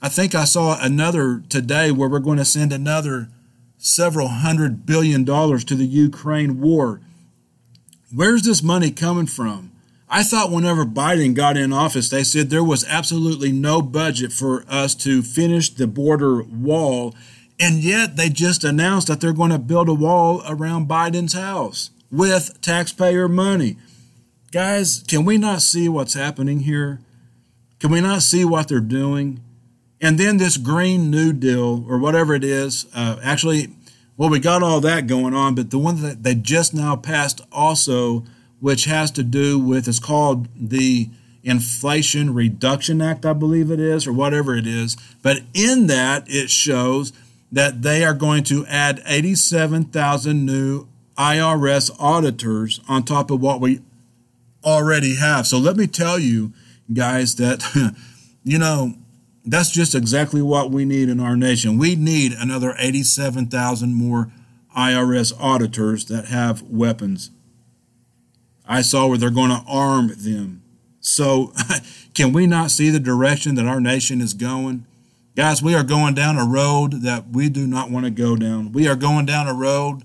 I 0.00 0.08
think 0.08 0.34
I 0.34 0.44
saw 0.44 0.82
another 0.82 1.42
today 1.50 1.90
where 1.90 2.08
we're 2.08 2.18
going 2.18 2.38
to 2.38 2.44
send 2.46 2.72
another 2.72 3.28
several 3.76 4.28
hundred 4.28 4.86
billion 4.86 5.22
dollars 5.22 5.64
to 5.64 5.74
the 5.74 5.84
Ukraine 5.84 6.62
war. 6.62 7.02
Where's 8.10 8.44
this 8.44 8.62
money 8.62 8.90
coming 8.90 9.26
from? 9.26 9.71
I 10.14 10.22
thought 10.22 10.52
whenever 10.52 10.84
Biden 10.84 11.32
got 11.34 11.56
in 11.56 11.72
office, 11.72 12.10
they 12.10 12.22
said 12.22 12.50
there 12.50 12.62
was 12.62 12.84
absolutely 12.86 13.50
no 13.50 13.80
budget 13.80 14.30
for 14.30 14.62
us 14.68 14.94
to 14.96 15.22
finish 15.22 15.70
the 15.70 15.86
border 15.86 16.42
wall. 16.42 17.14
And 17.58 17.82
yet 17.82 18.16
they 18.16 18.28
just 18.28 18.62
announced 18.62 19.06
that 19.06 19.22
they're 19.22 19.32
going 19.32 19.52
to 19.52 19.58
build 19.58 19.88
a 19.88 19.94
wall 19.94 20.42
around 20.46 20.86
Biden's 20.86 21.32
house 21.32 21.90
with 22.10 22.60
taxpayer 22.60 23.26
money. 23.26 23.78
Guys, 24.50 25.02
can 25.08 25.24
we 25.24 25.38
not 25.38 25.62
see 25.62 25.88
what's 25.88 26.12
happening 26.12 26.60
here? 26.60 27.00
Can 27.80 27.90
we 27.90 28.02
not 28.02 28.20
see 28.20 28.44
what 28.44 28.68
they're 28.68 28.80
doing? 28.80 29.42
And 29.98 30.18
then 30.18 30.36
this 30.36 30.58
Green 30.58 31.10
New 31.10 31.32
Deal, 31.32 31.86
or 31.88 31.98
whatever 31.98 32.34
it 32.34 32.44
is, 32.44 32.84
uh, 32.94 33.18
actually, 33.22 33.68
well, 34.18 34.28
we 34.28 34.40
got 34.40 34.62
all 34.62 34.82
that 34.82 35.06
going 35.06 35.32
on, 35.32 35.54
but 35.54 35.70
the 35.70 35.78
one 35.78 36.02
that 36.02 36.22
they 36.22 36.34
just 36.34 36.74
now 36.74 36.96
passed 36.96 37.40
also, 37.50 38.24
which 38.62 38.84
has 38.84 39.10
to 39.10 39.24
do 39.24 39.58
with, 39.58 39.88
it's 39.88 39.98
called 39.98 40.46
the 40.54 41.10
Inflation 41.42 42.32
Reduction 42.32 43.02
Act, 43.02 43.26
I 43.26 43.32
believe 43.32 43.72
it 43.72 43.80
is, 43.80 44.06
or 44.06 44.12
whatever 44.12 44.54
it 44.54 44.68
is. 44.68 44.96
But 45.20 45.38
in 45.52 45.88
that, 45.88 46.22
it 46.28 46.48
shows 46.48 47.12
that 47.50 47.82
they 47.82 48.04
are 48.04 48.14
going 48.14 48.44
to 48.44 48.64
add 48.66 49.02
87,000 49.04 50.46
new 50.46 50.86
IRS 51.18 51.90
auditors 51.98 52.80
on 52.88 53.02
top 53.02 53.32
of 53.32 53.42
what 53.42 53.60
we 53.60 53.80
already 54.62 55.16
have. 55.16 55.48
So 55.48 55.58
let 55.58 55.76
me 55.76 55.88
tell 55.88 56.20
you, 56.20 56.52
guys, 56.94 57.34
that, 57.34 57.64
you 58.44 58.60
know, 58.60 58.94
that's 59.44 59.72
just 59.72 59.96
exactly 59.96 60.40
what 60.40 60.70
we 60.70 60.84
need 60.84 61.08
in 61.08 61.18
our 61.18 61.36
nation. 61.36 61.78
We 61.78 61.96
need 61.96 62.30
another 62.32 62.76
87,000 62.78 63.92
more 63.92 64.30
IRS 64.78 65.32
auditors 65.40 66.04
that 66.04 66.26
have 66.26 66.62
weapons. 66.62 67.32
I 68.72 68.80
saw 68.80 69.06
where 69.06 69.18
they're 69.18 69.28
going 69.28 69.50
to 69.50 69.62
arm 69.68 70.12
them. 70.16 70.62
So, 70.98 71.52
can 72.14 72.32
we 72.32 72.46
not 72.46 72.70
see 72.70 72.88
the 72.88 72.98
direction 72.98 73.54
that 73.56 73.66
our 73.66 73.82
nation 73.82 74.22
is 74.22 74.32
going? 74.32 74.86
Guys, 75.36 75.62
we 75.62 75.74
are 75.74 75.82
going 75.82 76.14
down 76.14 76.38
a 76.38 76.46
road 76.46 77.02
that 77.02 77.28
we 77.28 77.50
do 77.50 77.66
not 77.66 77.90
want 77.90 78.06
to 78.06 78.10
go 78.10 78.34
down. 78.34 78.72
We 78.72 78.88
are 78.88 78.96
going 78.96 79.26
down 79.26 79.46
a 79.46 79.52
road 79.52 80.04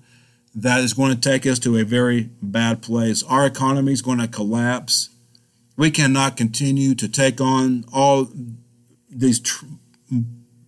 that 0.53 0.81
is 0.81 0.91
going 0.91 1.15
to 1.15 1.29
take 1.29 1.47
us 1.47 1.59
to 1.59 1.77
a 1.77 1.85
very 1.85 2.29
bad 2.41 2.81
place. 2.81 3.23
Our 3.23 3.45
economy 3.45 3.93
is 3.93 4.01
going 4.01 4.19
to 4.19 4.27
collapse. 4.27 5.11
We 5.77 5.89
cannot 5.89 6.35
continue 6.35 6.93
to 6.95 7.07
take 7.07 7.39
on 7.39 7.85
all 7.93 8.27
these 9.09 9.39
tr- 9.39 9.65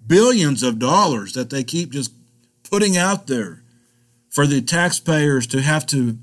billions 0.07 0.63
of 0.63 0.79
dollars 0.79 1.33
that 1.33 1.49
they 1.49 1.65
keep 1.65 1.89
just 1.89 2.13
putting 2.63 2.95
out 2.95 3.27
there 3.27 3.61
for 4.29 4.47
the 4.47 4.61
taxpayers 4.61 5.45
to 5.47 5.61
have 5.61 5.85
to 5.87 6.17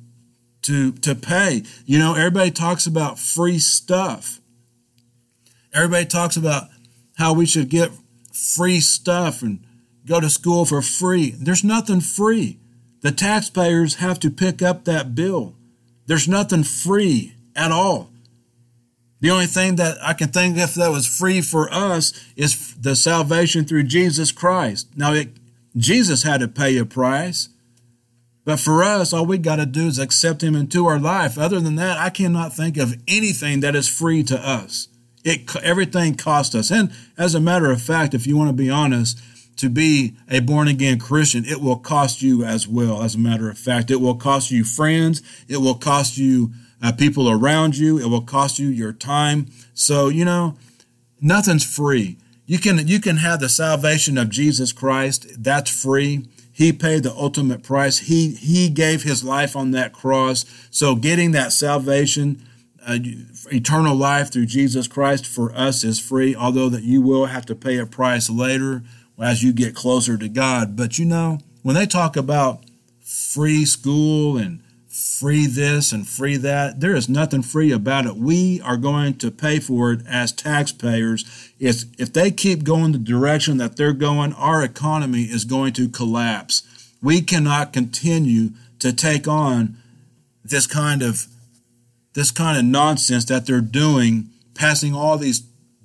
to 0.67 0.93
to 0.93 1.15
pay. 1.15 1.63
You 1.85 1.99
know, 1.99 2.15
everybody 2.15 2.51
talks 2.51 2.87
about 2.87 3.19
free 3.19 3.59
stuff. 3.59 4.41
Everybody 5.73 6.07
talks 6.07 6.37
about 6.37 6.69
how 7.17 7.33
we 7.33 7.47
should 7.47 7.69
get 7.69 7.91
free 8.33 8.81
stuff 8.81 9.43
and 9.43 9.65
go 10.07 10.21
to 10.21 10.31
school 10.31 10.65
for 10.65 10.83
free. 10.83 11.31
There's 11.31 11.65
nothing 11.65 12.01
free. 12.01 12.59
The 13.01 13.13
taxpayers 13.13 13.97
have 13.97 14.19
to 14.21 14.31
pick 14.31 14.63
up 14.63 14.85
that 14.85 15.15
bill. 15.15 15.55
There's 16.07 16.29
nothing 16.29 16.65
free 16.65 17.35
at 17.55 17.73
all. 17.73 18.11
The 19.21 19.31
only 19.31 19.47
thing 19.47 19.77
that 19.77 19.97
I 20.03 20.13
can 20.13 20.29
think 20.29 20.59
of 20.59 20.75
that 20.75 20.91
was 20.91 21.07
free 21.07 21.41
for 21.41 21.73
us 21.73 22.13
is 22.37 22.75
the 22.75 22.95
salvation 22.95 23.65
through 23.65 23.85
Jesus 23.85 24.31
Christ. 24.31 24.89
Now, 24.97 25.15
it, 25.15 25.31
Jesus 25.77 26.23
had 26.23 26.41
to 26.41 26.49
pay 26.49 26.77
a 26.77 26.85
price, 26.85 27.49
but 28.47 28.61
for 28.61 28.85
us, 28.85 29.13
all 29.13 29.27
we 29.27 29.39
got 29.39 29.57
to 29.57 29.67
do 29.67 29.89
is 29.89 29.99
accept 29.99 30.41
Him 30.43 30.55
into 30.55 30.87
our 30.87 31.01
life. 31.01 31.37
Other 31.37 31.59
than 31.59 31.75
that, 31.75 31.99
I 31.99 32.11
cannot 32.11 32.55
think 32.55 32.77
of 32.77 32.95
anything 33.09 33.59
that 33.61 33.75
is 33.75 33.89
free 33.89 34.23
to 34.23 34.39
us. 34.39 34.87
It 35.25 35.55
everything 35.57 36.15
cost 36.15 36.55
us. 36.55 36.71
And 36.71 36.93
as 37.19 37.35
a 37.35 37.41
matter 37.41 37.73
of 37.73 37.83
fact, 37.83 38.15
if 38.15 38.25
you 38.25 38.37
want 38.37 38.49
to 38.49 38.55
be 38.55 38.71
honest, 38.71 39.21
to 39.57 39.69
be 39.69 40.15
a 40.31 40.39
born 40.39 40.69
again 40.69 41.01
Christian, 41.01 41.45
it 41.45 41.61
will 41.61 41.79
cost 41.79 42.23
you 42.23 42.45
as 42.45 42.69
well. 42.69 43.03
As 43.03 43.17
a 43.17 43.19
matter 43.19 43.51
of 43.51 43.59
fact, 43.59 43.91
it 43.91 44.01
will 44.01 44.15
cost 44.15 44.53
you 44.53 44.63
friends. 44.63 45.23
It 45.49 45.57
will 45.57 45.75
cost 45.75 46.17
you 46.17 46.53
uh, 46.81 46.93
people 46.93 47.29
around 47.29 47.77
you. 47.77 47.99
It 47.99 48.07
will 48.07 48.23
cost 48.23 48.61
you 48.61 48.69
your 48.69 48.93
time. 48.93 49.47
So, 49.75 50.09
you 50.09 50.25
know, 50.25 50.57
nothing's 51.21 51.65
free. 51.65 52.19
You 52.45 52.61
can, 52.61 52.87
you 52.87 53.01
can 53.01 53.17
have 53.17 53.41
the 53.41 53.49
salvation 53.49 54.17
of 54.17 54.31
Jesus 54.31 54.71
Christ. 54.71 55.43
That's 55.43 55.83
free. 55.83 56.29
He 56.57 56.73
paid 56.73 57.03
the 57.03 57.13
ultimate 57.13 57.63
price. 57.63 57.99
He, 57.99 58.31
he 58.31 58.71
gave 58.71 59.03
his 59.03 59.23
life 59.23 59.55
on 59.55 59.73
that 59.73 59.93
cross. 59.93 60.47
So 60.71 60.95
getting 60.95 61.33
that 61.33 61.53
salvation, 61.53 62.43
uh, 62.87 62.97
eternal 63.53 63.95
life 63.95 64.33
through 64.33 64.47
Jesus 64.47 64.89
Christ 64.89 65.27
for 65.27 65.53
us 65.55 65.85
is 65.85 66.01
free, 66.01 66.35
although 66.35 66.71
that 66.71 66.83
you 66.83 67.03
will 67.03 67.27
have 67.27 67.45
to 67.47 67.55
pay 67.55 67.77
a 67.77 67.85
price 67.85 68.31
later 68.31 68.83
as 69.21 69.43
you 69.43 69.53
get 69.53 69.75
closer 69.75 70.17
to 70.17 70.31
God. 70.31 70.77
But 70.77 70.99
you 70.99 71.05
know, 71.05 71.41
when 71.61 71.75
they 71.75 71.85
talk 71.85 72.17
about 72.17 72.65
free 73.03 73.67
school 73.67 74.39
and 74.39 74.63
free 74.97 75.47
this 75.47 75.93
and 75.93 76.09
free 76.09 76.39
that, 76.39 76.81
there 76.81 76.97
is 76.97 77.07
nothing 77.09 77.43
free 77.43 77.71
about 77.71 78.07
it. 78.07 78.17
We 78.17 78.63
are 78.63 78.79
going 78.79 79.19
to 79.19 79.31
pay 79.31 79.59
for 79.59 79.93
it 79.93 80.01
as 80.09 80.33
taxpayers. 80.33 81.53
If, 81.59 81.85
if 81.99 82.13
they 82.13 82.31
keep 82.31 82.65
going 82.65 82.93
the 82.93 82.99
direction 82.99 83.59
that 83.59 83.77
they're 83.77 83.93
going, 83.93 84.33
our 84.33 84.65
economy 84.65 85.25
is 85.25 85.45
going 85.45 85.75
to 85.75 85.89
collapse. 85.89 86.63
We 87.03 87.21
cannot 87.21 87.75
continue 87.75 88.51
to 88.79 88.93
take 88.93 89.29
on 89.29 89.77
this 90.45 90.67
kind 90.67 91.03
of 91.03 91.27
this 92.15 92.31
kind 92.31 92.57
of 92.57 92.65
nonsense 92.65 93.27
that 93.27 93.45
they're 93.45 93.61
doing, 93.61 94.31
passing 94.55 94.95
all 94.95 95.19
these 95.19 95.41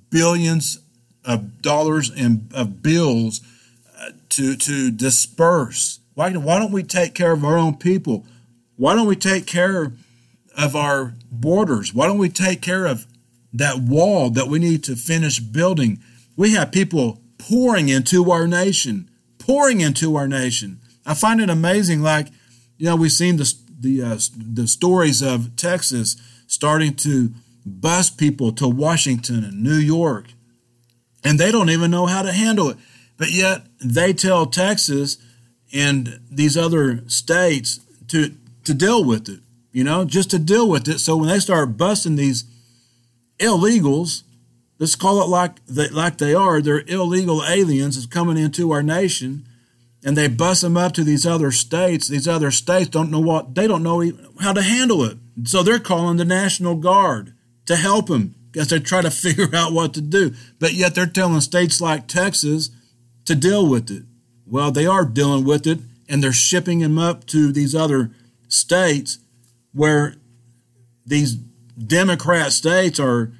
billions 0.10 0.80
of 1.26 1.62
dollars 1.62 2.10
and 2.10 2.50
of 2.54 2.82
bills 2.82 3.42
uh, 4.00 4.12
to 4.30 4.56
to 4.56 4.90
disperse. 4.90 6.00
Why, 6.14 6.32
why 6.32 6.60
don't 6.60 6.72
we 6.72 6.84
take 6.84 7.14
care 7.14 7.34
of 7.34 7.44
our 7.44 7.58
own 7.58 7.76
people? 7.76 8.26
Why 8.82 8.96
don't 8.96 9.06
we 9.06 9.16
take 9.16 9.46
care 9.46 9.94
of 10.58 10.76
our 10.76 11.14
borders? 11.32 11.94
Why 11.94 12.08
don't 12.08 12.18
we 12.18 12.30
take 12.30 12.64
care 12.64 12.88
of 12.88 13.06
that 13.54 13.78
wall 13.78 14.32
that 14.32 14.48
we 14.48 14.58
need 14.58 14.84
to 14.86 14.96
finish 14.96 15.40
building? 15.40 16.00
We 16.36 16.54
have 16.54 16.72
people 16.72 17.22
pouring 17.38 17.90
into 17.90 18.32
our 18.32 18.48
nation, 18.48 19.12
pouring 19.38 19.82
into 19.82 20.16
our 20.16 20.28
nation. 20.28 20.82
I 21.06 21.14
find 21.14 21.40
it 21.40 21.48
amazing. 21.52 22.02
Like, 22.02 22.30
you 22.80 22.88
know, 22.88 22.96
we've 22.96 23.12
seen 23.12 23.38
the 23.38 23.54
the 23.80 24.02
uh, 24.02 24.20
the 24.36 24.68
stories 24.68 25.22
of 25.22 25.56
Texas 25.56 26.16
starting 26.48 26.96
to 26.96 27.36
bus 27.64 28.10
people 28.10 28.52
to 28.54 28.68
Washington 28.68 29.44
and 29.44 29.62
New 29.62 29.78
York 29.78 30.34
and 31.24 31.40
they 31.40 31.52
don't 31.52 31.70
even 31.70 31.92
know 31.92 32.08
how 32.08 32.24
to 32.24 32.32
handle 32.32 32.70
it. 32.70 32.78
But 33.18 33.30
yet 33.30 33.68
they 33.80 34.12
tell 34.12 34.48
Texas 34.48 35.20
and 35.72 36.20
these 36.32 36.58
other 36.58 37.08
states 37.08 37.80
to 38.08 38.36
to 38.64 38.74
deal 38.74 39.04
with 39.04 39.30
it, 39.30 39.40
you 39.72 39.84
know, 39.84 40.06
just 40.06 40.30
to 40.32 40.40
deal 40.40 40.70
with 40.70 40.88
it. 40.88 41.00
So 41.00 41.18
when 41.18 41.28
they 41.30 41.40
start 41.40 41.78
busting 41.78 42.16
these 42.16 42.46
illegals, 43.40 44.24
let's 44.80 44.96
call 44.96 45.22
it 45.22 45.28
like 45.28 45.66
they, 45.66 45.90
like 45.90 46.18
they 46.18 46.34
are, 46.34 46.62
they're 46.62 46.84
illegal 46.88 47.44
aliens 47.46 47.96
that's 47.96 48.08
coming 48.08 48.38
into 48.38 48.72
our 48.72 48.84
nation, 48.84 49.48
and 50.04 50.18
they 50.18 50.28
bust 50.28 50.62
them 50.62 50.78
up 50.78 50.94
to 50.94 51.04
these 51.04 51.26
other 51.26 51.52
states. 51.52 52.08
These 52.08 52.28
other 52.28 52.52
states 52.52 52.90
don't 52.90 53.12
know 53.12 53.20
what 53.20 53.56
they 53.56 53.68
don't 53.68 53.84
know 53.84 54.12
how 54.40 54.54
to 54.54 54.62
handle 54.62 55.04
it, 55.04 55.18
so 55.46 55.64
they're 55.64 55.80
calling 55.80 56.18
the 56.18 56.26
National 56.26 56.76
Guard 56.76 57.34
to 57.66 57.76
help 57.76 58.08
them 58.08 58.36
as 58.58 58.68
they 58.68 58.80
try 58.80 59.02
to 59.02 59.12
figure 59.12 59.54
out 59.54 59.74
what 59.74 59.94
to 59.94 60.02
do. 60.02 60.34
But 60.60 60.74
yet 60.74 60.96
they're 60.96 61.06
telling 61.06 61.42
states 61.42 61.82
like 61.82 62.08
Texas 62.08 62.70
to 63.26 63.36
deal 63.36 63.68
with 63.68 63.90
it. 63.92 64.04
Well, 64.46 64.72
they 64.72 64.86
are 64.86 65.06
dealing 65.06 65.46
with 65.46 65.66
it, 65.66 65.80
and 66.10 66.22
they're 66.22 66.34
shipping 66.34 66.80
them 66.80 66.98
up 66.98 67.26
to 67.28 67.52
these 67.52 67.74
other 67.74 68.12
states 68.52 69.20
where 69.74 70.16
these 71.06 71.36
Democrat 71.36 72.52
states 72.52 73.00
are 73.00 73.32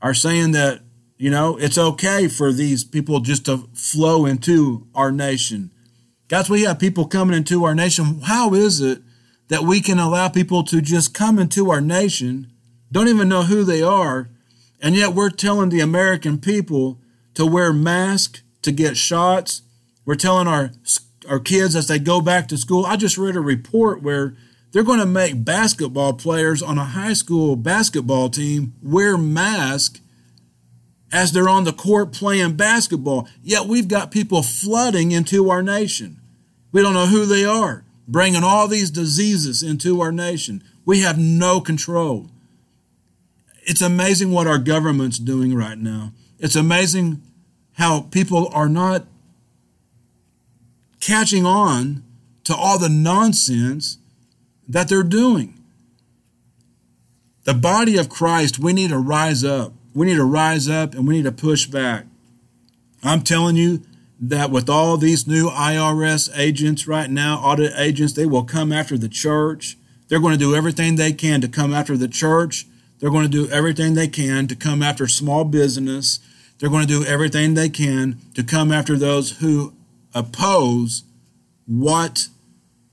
are 0.00 0.14
saying 0.14 0.52
that 0.52 0.80
you 1.16 1.30
know 1.30 1.56
it's 1.56 1.78
okay 1.78 2.28
for 2.28 2.52
these 2.52 2.84
people 2.84 3.20
just 3.20 3.46
to 3.46 3.68
flow 3.74 4.26
into 4.26 4.86
our 4.94 5.10
nation. 5.10 5.70
Guys, 6.28 6.48
we 6.48 6.62
have 6.62 6.78
people 6.78 7.06
coming 7.06 7.36
into 7.36 7.64
our 7.64 7.74
nation. 7.74 8.20
How 8.22 8.54
is 8.54 8.80
it 8.80 9.02
that 9.48 9.62
we 9.62 9.80
can 9.80 9.98
allow 9.98 10.28
people 10.28 10.62
to 10.64 10.80
just 10.80 11.14
come 11.14 11.38
into 11.38 11.70
our 11.70 11.80
nation, 11.80 12.50
don't 12.90 13.08
even 13.08 13.28
know 13.28 13.42
who 13.42 13.64
they 13.64 13.82
are, 13.82 14.30
and 14.80 14.94
yet 14.94 15.14
we're 15.14 15.30
telling 15.30 15.68
the 15.68 15.80
American 15.80 16.38
people 16.38 17.00
to 17.34 17.44
wear 17.46 17.72
masks, 17.72 18.42
to 18.62 18.72
get 18.72 18.96
shots. 18.96 19.62
We're 20.04 20.14
telling 20.14 20.46
our 20.46 20.72
our 21.28 21.40
kids 21.40 21.76
as 21.76 21.88
they 21.88 21.98
go 21.98 22.20
back 22.20 22.48
to 22.48 22.58
school. 22.58 22.86
I 22.86 22.96
just 22.96 23.18
read 23.18 23.36
a 23.36 23.40
report 23.40 24.02
where 24.02 24.36
they're 24.72 24.82
going 24.82 25.00
to 25.00 25.06
make 25.06 25.44
basketball 25.44 26.14
players 26.14 26.62
on 26.62 26.78
a 26.78 26.84
high 26.84 27.12
school 27.12 27.56
basketball 27.56 28.28
team 28.28 28.74
wear 28.82 29.16
masks 29.16 30.00
as 31.12 31.32
they're 31.32 31.48
on 31.48 31.64
the 31.64 31.72
court 31.72 32.12
playing 32.12 32.56
basketball. 32.56 33.28
Yet 33.42 33.66
we've 33.66 33.88
got 33.88 34.10
people 34.10 34.42
flooding 34.42 35.12
into 35.12 35.50
our 35.50 35.62
nation. 35.62 36.20
We 36.72 36.82
don't 36.82 36.94
know 36.94 37.06
who 37.06 37.24
they 37.24 37.44
are, 37.44 37.84
bringing 38.08 38.42
all 38.42 38.66
these 38.66 38.90
diseases 38.90 39.62
into 39.62 40.00
our 40.00 40.10
nation. 40.10 40.64
We 40.84 41.00
have 41.00 41.18
no 41.18 41.60
control 41.60 42.30
it's 43.66 43.82
amazing 43.82 44.30
what 44.30 44.46
our 44.46 44.58
government's 44.58 45.18
doing 45.18 45.54
right 45.54 45.78
now. 45.78 46.12
It's 46.38 46.56
amazing 46.56 47.22
how 47.72 48.02
people 48.02 48.50
are 48.52 48.68
not 48.68 49.06
catching 51.04 51.44
on 51.44 52.02
to 52.44 52.54
all 52.54 52.78
the 52.78 52.88
nonsense 52.88 53.98
that 54.68 54.88
they're 54.88 55.02
doing. 55.02 55.58
The 57.44 57.54
body 57.54 57.96
of 57.96 58.08
Christ, 58.08 58.58
we 58.58 58.72
need 58.72 58.90
to 58.90 58.98
rise 58.98 59.44
up. 59.44 59.72
We 59.94 60.06
need 60.06 60.16
to 60.16 60.24
rise 60.24 60.68
up 60.68 60.94
and 60.94 61.06
we 61.06 61.16
need 61.16 61.24
to 61.24 61.32
push 61.32 61.66
back. 61.66 62.06
I'm 63.02 63.22
telling 63.22 63.56
you 63.56 63.82
that 64.20 64.50
with 64.50 64.70
all 64.70 64.96
these 64.96 65.26
new 65.26 65.50
IRS 65.50 66.30
agents 66.38 66.86
right 66.86 67.10
now, 67.10 67.36
audit 67.36 67.72
agents, 67.76 68.14
they 68.14 68.26
will 68.26 68.44
come 68.44 68.72
after 68.72 68.96
the 68.96 69.08
church. 69.08 69.76
They're 70.08 70.20
going 70.20 70.32
to 70.32 70.38
do 70.38 70.54
everything 70.54 70.96
they 70.96 71.12
can 71.12 71.40
to 71.42 71.48
come 71.48 71.74
after 71.74 71.96
the 71.96 72.08
church 72.08 72.66
they're 72.98 73.10
going 73.10 73.30
to 73.30 73.46
do 73.46 73.52
everything 73.52 73.92
they 73.92 74.08
can 74.08 74.46
to 74.46 74.56
come 74.56 74.82
after 74.82 75.06
small 75.06 75.44
business. 75.44 76.20
They're 76.58 76.70
going 76.70 76.86
to 76.86 77.00
do 77.00 77.04
everything 77.04 77.54
they 77.54 77.68
can 77.68 78.18
to 78.34 78.42
come 78.42 78.72
after 78.72 78.96
those 78.96 79.38
who 79.38 79.74
oppose 80.14 81.04
what 81.66 82.28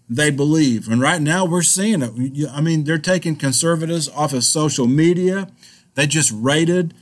they 0.10 0.29
believe. 0.29 0.89
And 0.89 1.01
right 1.01 1.21
now 1.21 1.45
we're 1.45 1.62
seeing 1.62 2.01
it. 2.01 2.49
I 2.51 2.62
mean, 2.62 2.84
they're 2.84 2.97
taking 2.97 3.36
conservatives 3.36 4.10
off 4.10 4.34
of 4.34 4.43
social 4.43 4.88
media. 4.88 5.49
They 5.95 6.07
just 6.07 6.31
raided 6.36 6.93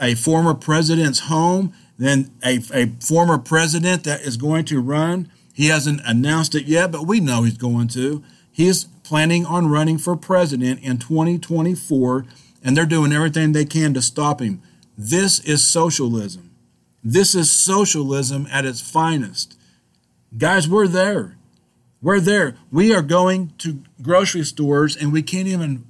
a 0.00 0.14
former 0.14 0.54
president's 0.54 1.20
home, 1.20 1.74
then 1.98 2.30
a, 2.44 2.60
a 2.72 2.86
former 3.00 3.36
president 3.36 4.04
that 4.04 4.22
is 4.22 4.36
going 4.36 4.64
to 4.66 4.80
run. 4.80 5.30
He 5.52 5.66
hasn't 5.66 6.00
announced 6.04 6.54
it 6.54 6.66
yet, 6.66 6.92
but 6.92 7.06
we 7.06 7.20
know 7.20 7.42
he's 7.42 7.58
going 7.58 7.88
to. 7.88 8.22
He's 8.50 8.84
planning 9.02 9.44
on 9.44 9.68
running 9.68 9.98
for 9.98 10.16
president 10.16 10.80
in 10.82 10.98
2024, 10.98 12.26
and 12.62 12.76
they're 12.76 12.86
doing 12.86 13.12
everything 13.12 13.52
they 13.52 13.64
can 13.64 13.92
to 13.94 14.02
stop 14.02 14.40
him. 14.40 14.62
This 14.96 15.40
is 15.40 15.62
socialism. 15.62 16.47
This 17.02 17.34
is 17.34 17.50
socialism 17.50 18.46
at 18.50 18.66
its 18.66 18.80
finest. 18.80 19.58
Guys, 20.36 20.68
we're 20.68 20.88
there. 20.88 21.36
We're 22.02 22.20
there. 22.20 22.56
We 22.70 22.94
are 22.94 23.02
going 23.02 23.52
to 23.58 23.82
grocery 24.02 24.44
stores 24.44 24.96
and 24.96 25.12
we 25.12 25.22
can't 25.22 25.48
even 25.48 25.84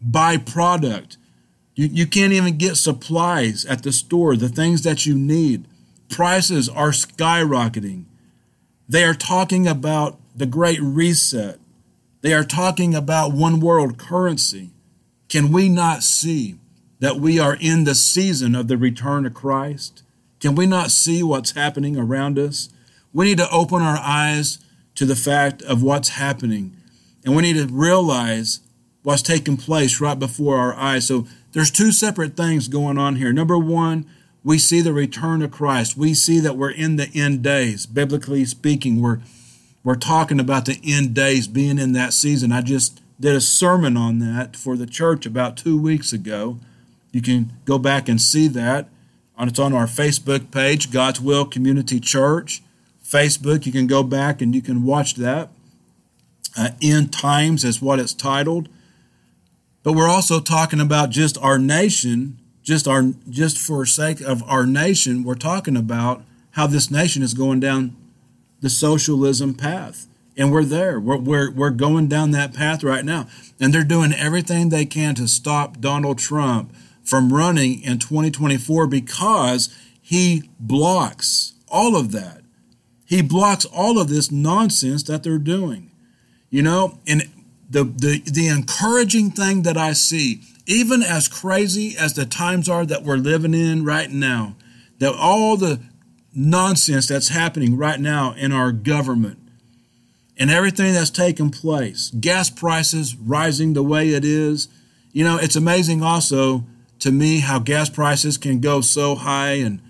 buy 0.00 0.36
product. 0.36 1.16
You, 1.74 1.86
you 1.86 2.06
can't 2.06 2.32
even 2.32 2.56
get 2.56 2.76
supplies 2.76 3.64
at 3.64 3.82
the 3.82 3.92
store, 3.92 4.36
the 4.36 4.48
things 4.48 4.82
that 4.82 5.06
you 5.06 5.16
need. 5.16 5.66
Prices 6.08 6.68
are 6.68 6.90
skyrocketing. 6.90 8.04
They 8.88 9.04
are 9.04 9.14
talking 9.14 9.66
about 9.66 10.18
the 10.36 10.46
Great 10.46 10.80
Reset. 10.80 11.58
They 12.20 12.32
are 12.32 12.44
talking 12.44 12.94
about 12.94 13.32
one 13.32 13.60
world 13.60 13.98
currency. 13.98 14.70
Can 15.28 15.52
we 15.52 15.68
not 15.68 16.02
see 16.02 16.56
that 17.00 17.16
we 17.16 17.38
are 17.38 17.56
in 17.60 17.84
the 17.84 17.94
season 17.94 18.54
of 18.54 18.68
the 18.68 18.76
return 18.76 19.26
of 19.26 19.34
Christ? 19.34 20.03
Can 20.44 20.56
we 20.56 20.66
not 20.66 20.90
see 20.90 21.22
what's 21.22 21.52
happening 21.52 21.96
around 21.96 22.38
us? 22.38 22.68
We 23.14 23.24
need 23.24 23.38
to 23.38 23.50
open 23.50 23.80
our 23.80 23.96
eyes 23.96 24.58
to 24.94 25.06
the 25.06 25.16
fact 25.16 25.62
of 25.62 25.82
what's 25.82 26.10
happening. 26.10 26.76
And 27.24 27.34
we 27.34 27.40
need 27.40 27.56
to 27.56 27.66
realize 27.72 28.60
what's 29.02 29.22
taking 29.22 29.56
place 29.56 30.02
right 30.02 30.18
before 30.18 30.58
our 30.58 30.74
eyes. 30.74 31.06
So 31.06 31.26
there's 31.52 31.70
two 31.70 31.92
separate 31.92 32.36
things 32.36 32.68
going 32.68 32.98
on 32.98 33.16
here. 33.16 33.32
Number 33.32 33.56
one, 33.56 34.04
we 34.42 34.58
see 34.58 34.82
the 34.82 34.92
return 34.92 35.40
of 35.40 35.50
Christ. 35.50 35.96
We 35.96 36.12
see 36.12 36.40
that 36.40 36.58
we're 36.58 36.72
in 36.72 36.96
the 36.96 37.08
end 37.14 37.42
days. 37.42 37.86
Biblically 37.86 38.44
speaking, 38.44 39.00
we're 39.00 39.22
we're 39.82 39.94
talking 39.94 40.40
about 40.40 40.66
the 40.66 40.78
end 40.84 41.14
days 41.14 41.48
being 41.48 41.78
in 41.78 41.92
that 41.92 42.12
season. 42.12 42.52
I 42.52 42.60
just 42.60 43.00
did 43.18 43.34
a 43.34 43.40
sermon 43.40 43.96
on 43.96 44.18
that 44.18 44.56
for 44.56 44.76
the 44.76 44.86
church 44.86 45.24
about 45.24 45.56
two 45.56 45.80
weeks 45.80 46.12
ago. 46.12 46.58
You 47.12 47.22
can 47.22 47.54
go 47.64 47.78
back 47.78 48.10
and 48.10 48.20
see 48.20 48.46
that. 48.48 48.90
It's 49.38 49.58
on 49.58 49.72
our 49.72 49.86
Facebook 49.86 50.50
page, 50.50 50.90
God's 50.90 51.20
Will 51.20 51.44
Community 51.44 52.00
Church. 52.00 52.62
Facebook, 53.04 53.66
you 53.66 53.72
can 53.72 53.86
go 53.86 54.02
back 54.02 54.40
and 54.40 54.54
you 54.54 54.62
can 54.62 54.84
watch 54.84 55.14
that. 55.16 55.50
Uh, 56.56 56.70
End 56.80 57.12
Times 57.12 57.64
is 57.64 57.82
what 57.82 57.98
it's 57.98 58.14
titled. 58.14 58.68
But 59.82 59.92
we're 59.92 60.08
also 60.08 60.40
talking 60.40 60.80
about 60.80 61.10
just 61.10 61.36
our 61.38 61.58
nation, 61.58 62.40
just 62.62 62.88
our 62.88 63.12
just 63.28 63.58
for 63.58 63.84
sake 63.84 64.20
of 64.20 64.42
our 64.44 64.66
nation, 64.66 65.24
we're 65.24 65.34
talking 65.34 65.76
about 65.76 66.22
how 66.52 66.66
this 66.66 66.90
nation 66.90 67.22
is 67.22 67.34
going 67.34 67.60
down 67.60 67.96
the 68.60 68.70
socialism 68.70 69.54
path. 69.54 70.06
And 70.36 70.50
we're 70.50 70.64
there. 70.64 70.98
We're, 70.98 71.18
we're, 71.18 71.50
we're 71.50 71.70
going 71.70 72.08
down 72.08 72.30
that 72.32 72.54
path 72.54 72.82
right 72.82 73.04
now. 73.04 73.28
And 73.60 73.72
they're 73.72 73.84
doing 73.84 74.12
everything 74.12 74.68
they 74.68 74.86
can 74.86 75.14
to 75.16 75.28
stop 75.28 75.80
Donald 75.80 76.18
Trump 76.18 76.74
from 77.04 77.32
running 77.32 77.82
in 77.82 77.98
2024 77.98 78.86
because 78.86 79.74
he 80.00 80.50
blocks 80.58 81.52
all 81.68 81.96
of 81.96 82.12
that. 82.12 82.40
He 83.04 83.22
blocks 83.22 83.64
all 83.66 84.00
of 84.00 84.08
this 84.08 84.30
nonsense 84.30 85.02
that 85.04 85.22
they're 85.22 85.38
doing. 85.38 85.90
You 86.50 86.62
know, 86.62 86.98
and 87.06 87.22
the, 87.68 87.84
the, 87.84 88.22
the 88.24 88.48
encouraging 88.48 89.30
thing 89.30 89.62
that 89.62 89.76
I 89.76 89.92
see, 89.92 90.40
even 90.66 91.02
as 91.02 91.28
crazy 91.28 91.96
as 91.98 92.14
the 92.14 92.24
times 92.24 92.68
are 92.68 92.86
that 92.86 93.02
we're 93.02 93.16
living 93.16 93.54
in 93.54 93.84
right 93.84 94.10
now, 94.10 94.56
that 94.98 95.14
all 95.14 95.56
the 95.56 95.80
nonsense 96.34 97.06
that's 97.06 97.28
happening 97.28 97.76
right 97.76 98.00
now 98.00 98.34
in 98.34 98.52
our 98.52 98.72
government 98.72 99.38
and 100.36 100.50
everything 100.50 100.92
that's 100.92 101.10
taking 101.10 101.50
place, 101.50 102.10
gas 102.10 102.50
prices 102.50 103.16
rising 103.16 103.72
the 103.72 103.82
way 103.82 104.10
it 104.10 104.24
is. 104.24 104.68
You 105.12 105.24
know, 105.24 105.38
it's 105.38 105.56
amazing 105.56 106.02
also 106.02 106.64
to 107.04 107.12
me 107.12 107.40
how 107.40 107.58
gas 107.58 107.88
prices 107.88 108.36
can 108.36 108.60
go 108.60 108.80
so 108.80 109.14
high 109.14 109.52
and 109.52 109.80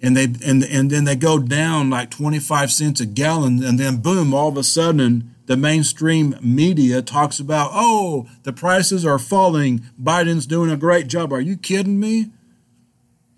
and 0.00 0.16
they 0.16 0.24
and 0.24 0.64
and 0.64 0.90
then 0.90 1.04
they 1.04 1.16
go 1.16 1.38
down 1.38 1.90
like 1.90 2.10
25 2.10 2.72
cents 2.72 3.00
a 3.00 3.06
gallon 3.06 3.62
and 3.62 3.78
then 3.78 3.98
boom 3.98 4.32
all 4.32 4.48
of 4.48 4.56
a 4.56 4.64
sudden 4.64 5.34
the 5.46 5.56
mainstream 5.56 6.34
media 6.40 7.02
talks 7.02 7.38
about 7.38 7.70
oh 7.72 8.26
the 8.44 8.52
prices 8.52 9.04
are 9.04 9.18
falling 9.18 9.80
Biden's 10.02 10.46
doing 10.46 10.70
a 10.70 10.76
great 10.76 11.06
job 11.06 11.32
are 11.32 11.40
you 11.40 11.56
kidding 11.56 12.00
me 12.00 12.30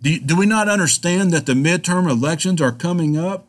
do, 0.02 0.18
do 0.20 0.36
we 0.36 0.46
not 0.46 0.68
understand 0.68 1.32
that 1.32 1.46
the 1.46 1.54
midterm 1.54 2.08
elections 2.08 2.60
are 2.60 2.72
coming 2.72 3.16
up? 3.16 3.46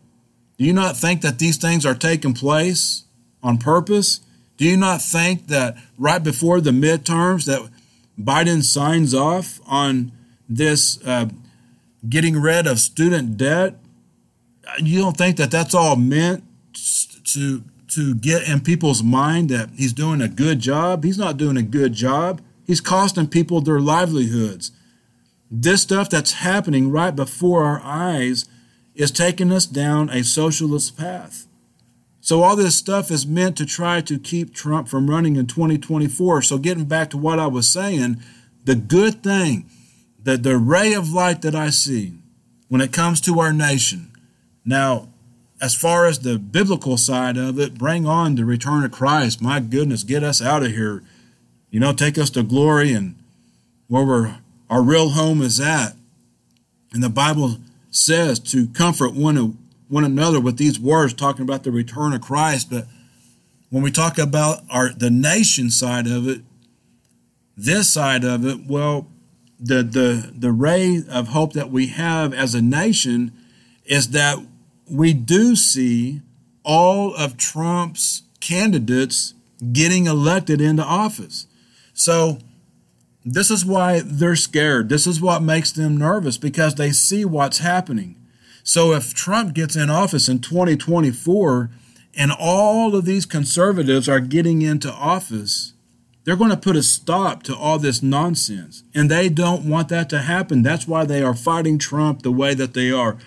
Do 0.57 0.65
you 0.65 0.73
not 0.73 0.97
think 0.97 1.21
that 1.21 1.39
these 1.39 1.57
things 1.57 1.85
are 1.85 1.93
taking 1.93 2.33
place 2.33 3.03
on 3.43 3.57
purpose? 3.57 4.21
Do 4.57 4.65
you 4.65 4.77
not 4.77 5.01
think 5.01 5.47
that 5.47 5.77
right 5.97 6.23
before 6.23 6.61
the 6.61 6.71
midterms 6.71 7.45
that 7.45 7.69
Biden 8.19 8.63
signs 8.63 9.13
off 9.13 9.59
on 9.67 10.11
this 10.49 10.99
uh, 11.05 11.27
getting 12.07 12.39
rid 12.39 12.67
of 12.67 12.79
student 12.79 13.37
debt? 13.37 13.75
You 14.79 14.99
don't 14.99 15.17
think 15.17 15.37
that 15.37 15.51
that's 15.51 15.73
all 15.73 15.95
meant 15.95 16.43
to 17.25 17.63
to 17.89 18.13
get 18.15 18.47
in 18.47 18.59
people's 18.59 19.01
mind 19.01 19.49
that 19.49 19.69
he's 19.75 19.93
doing 19.93 20.21
a 20.21 20.27
good 20.27 20.59
job? 20.59 21.03
He's 21.03 21.17
not 21.17 21.37
doing 21.37 21.57
a 21.57 21.63
good 21.63 21.93
job. 21.93 22.41
He's 22.65 22.81
costing 22.81 23.27
people 23.27 23.61
their 23.61 23.79
livelihoods. 23.79 24.71
This 25.49 25.83
stuff 25.83 26.09
that's 26.09 26.33
happening 26.33 26.91
right 26.91 27.15
before 27.15 27.63
our 27.63 27.81
eyes 27.81 28.45
is 28.93 29.09
taking 29.09 29.51
us 29.53 29.65
down 29.65 30.09
a 30.09 30.23
socialist 30.23 30.97
path. 30.97 31.46
So, 32.27 32.43
all 32.43 32.57
this 32.57 32.75
stuff 32.75 33.09
is 33.09 33.25
meant 33.25 33.55
to 33.55 33.65
try 33.65 34.01
to 34.01 34.19
keep 34.19 34.53
Trump 34.53 34.89
from 34.89 35.09
running 35.09 35.37
in 35.37 35.47
2024. 35.47 36.41
So, 36.41 36.57
getting 36.57 36.83
back 36.83 37.09
to 37.11 37.17
what 37.17 37.39
I 37.39 37.47
was 37.47 37.69
saying, 37.69 38.21
the 38.65 38.75
good 38.75 39.23
thing, 39.23 39.69
the, 40.21 40.35
the 40.35 40.57
ray 40.57 40.91
of 40.91 41.13
light 41.13 41.41
that 41.43 41.55
I 41.55 41.69
see 41.69 42.15
when 42.67 42.81
it 42.81 42.91
comes 42.91 43.21
to 43.21 43.39
our 43.39 43.53
nation. 43.53 44.11
Now, 44.65 45.07
as 45.61 45.73
far 45.73 46.05
as 46.05 46.19
the 46.19 46.37
biblical 46.37 46.97
side 46.97 47.37
of 47.37 47.57
it, 47.59 47.77
bring 47.77 48.05
on 48.05 48.35
the 48.35 48.43
return 48.43 48.83
of 48.83 48.91
Christ. 48.91 49.41
My 49.41 49.61
goodness, 49.61 50.03
get 50.03 50.21
us 50.21 50.41
out 50.41 50.63
of 50.63 50.71
here. 50.71 51.03
You 51.71 51.79
know, 51.79 51.93
take 51.93 52.17
us 52.17 52.29
to 52.31 52.43
glory 52.43 52.91
and 52.91 53.15
where 53.87 54.03
we're 54.03 54.39
our 54.69 54.83
real 54.83 55.11
home 55.11 55.41
is 55.41 55.61
at. 55.61 55.93
And 56.91 57.01
the 57.01 57.07
Bible 57.07 57.59
says 57.89 58.37
to 58.51 58.67
comfort 58.67 59.13
one, 59.13 59.57
one 59.87 60.03
another 60.03 60.39
with 60.39 60.57
these 60.57 60.79
words, 60.79 61.13
talking 61.13 61.43
about 61.43 61.63
the 61.63 61.71
return 61.71 62.13
of 62.13 62.21
Christ. 62.21 62.69
But 62.69 62.87
when 63.69 63.83
we 63.83 63.91
talk 63.91 64.17
about 64.17 64.63
our 64.69 64.89
the 64.89 65.09
nation 65.09 65.69
side 65.69 66.07
of 66.07 66.27
it, 66.27 66.41
this 67.55 67.89
side 67.89 68.23
of 68.23 68.45
it, 68.45 68.67
well, 68.67 69.07
the 69.59 69.83
the 69.83 70.33
the 70.35 70.51
ray 70.51 71.01
of 71.09 71.29
hope 71.29 71.53
that 71.53 71.71
we 71.71 71.87
have 71.87 72.33
as 72.33 72.53
a 72.53 72.61
nation 72.61 73.31
is 73.85 74.09
that 74.09 74.37
we 74.89 75.13
do 75.13 75.55
see 75.55 76.21
all 76.63 77.15
of 77.15 77.37
Trump's 77.37 78.23
candidates 78.39 79.33
getting 79.71 80.05
elected 80.05 80.61
into 80.61 80.83
office. 80.83 81.47
So 81.93 82.39
this 83.25 83.49
is 83.49 83.65
why 83.65 84.01
they're 84.05 84.35
scared. 84.35 84.89
This 84.89 85.07
is 85.07 85.19
what 85.19 85.41
makes 85.41 85.71
them 85.71 85.97
nervous 85.97 86.37
because 86.37 86.75
they 86.75 86.91
see 86.91 87.25
what's 87.25 87.57
happening. 87.59 88.16
So 88.67 88.91
if 88.91 89.13
Trump 89.13 89.53
gets 89.53 89.77
in 89.77 89.89
office 89.89 90.27
in 90.27 90.39
2024 90.39 91.69
and 92.17 92.33
all 92.37 92.97
of 92.97 93.05
these 93.05 93.25
conservatives 93.25 94.09
are 94.09 94.19
getting 94.19 94.61
into 94.61 94.91
office, 94.91 95.71
they're 96.25 96.35
going 96.35 96.49
to 96.49 96.57
put 96.57 96.75
a 96.75 96.83
stop 96.83 97.43
to 97.43 97.55
all 97.55 97.79
this 97.79 98.03
nonsense. 98.03 98.83
And 98.93 99.09
they 99.09 99.29
don't 99.29 99.63
want 99.63 99.87
that 99.87 100.09
to 100.09 100.19
happen. 100.19 100.63
That's 100.63 100.85
why 100.85 101.05
they 101.05 101.23
are 101.23 101.33
fighting 101.33 101.77
Trump 101.77 102.23
the 102.23 102.31
way 102.31 102.53
that 102.55 102.73
they 102.73 102.91
are. 102.91 103.17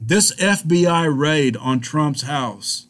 This 0.00 0.34
FBI 0.36 1.06
raid 1.14 1.54
on 1.58 1.80
Trump's 1.80 2.22
house 2.22 2.86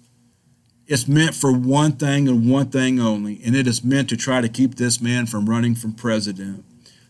it's 0.87 1.09
meant 1.09 1.35
for 1.35 1.53
one 1.53 1.93
thing 1.93 2.29
and 2.29 2.49
one 2.49 2.69
thing 2.69 3.01
only, 3.01 3.41
and 3.45 3.57
it 3.57 3.67
is 3.67 3.83
meant 3.83 4.09
to 4.11 4.17
try 4.17 4.41
to 4.41 4.49
keep 4.49 4.77
this 4.77 5.01
man 5.01 5.27
from 5.27 5.49
running 5.49 5.75
for 5.75 5.89
president. 5.89 6.65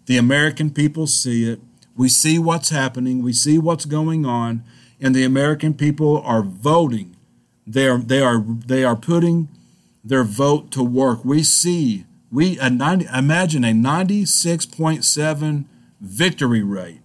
The 0.06 0.16
American 0.16 0.70
people 0.70 1.06
see 1.06 1.50
it. 1.50 1.60
We 1.96 2.08
see 2.08 2.38
what's 2.38 2.70
happening. 2.70 3.22
We 3.22 3.32
see 3.32 3.58
what's 3.58 3.84
going 3.84 4.24
on, 4.24 4.64
and 5.00 5.14
the 5.14 5.24
American 5.24 5.74
people 5.74 6.20
are 6.22 6.42
voting. 6.42 7.16
They 7.66 7.88
are 7.88 7.98
they 7.98 8.20
are 8.20 8.40
they 8.40 8.84
are 8.84 8.96
putting 8.96 9.48
their 10.04 10.24
vote 10.24 10.70
to 10.72 10.82
work. 10.82 11.24
We 11.24 11.42
see 11.42 12.04
we 12.30 12.58
a 12.58 12.70
90, 12.70 13.06
imagine 13.12 13.64
a 13.64 13.72
96.7 13.72 15.64
victory 16.00 16.62
rate 16.62 17.00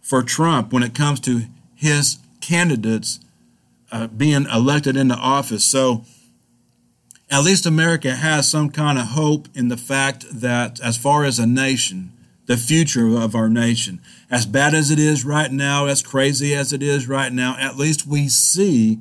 for 0.00 0.22
Trump 0.22 0.72
when 0.72 0.82
it 0.82 0.94
comes 0.94 1.20
to 1.20 1.42
his 1.74 2.18
candidates 2.40 3.18
uh, 3.90 4.06
being 4.06 4.46
elected 4.46 4.96
into 4.96 5.14
office. 5.16 5.64
So 5.64 6.04
at 7.30 7.42
least 7.44 7.66
America 7.66 8.14
has 8.14 8.48
some 8.48 8.70
kind 8.70 8.98
of 8.98 9.08
hope 9.08 9.48
in 9.54 9.68
the 9.68 9.76
fact 9.76 10.26
that, 10.30 10.80
as 10.80 10.96
far 10.96 11.24
as 11.24 11.38
a 11.38 11.46
nation, 11.46 12.12
the 12.46 12.56
future 12.56 13.16
of 13.16 13.34
our 13.34 13.48
nation, 13.48 14.00
as 14.30 14.46
bad 14.46 14.74
as 14.74 14.90
it 14.90 14.98
is 14.98 15.24
right 15.24 15.52
now, 15.52 15.86
as 15.86 16.02
crazy 16.02 16.54
as 16.54 16.72
it 16.72 16.82
is 16.82 17.08
right 17.08 17.32
now, 17.32 17.56
at 17.58 17.76
least 17.76 18.06
we 18.06 18.28
see 18.28 18.98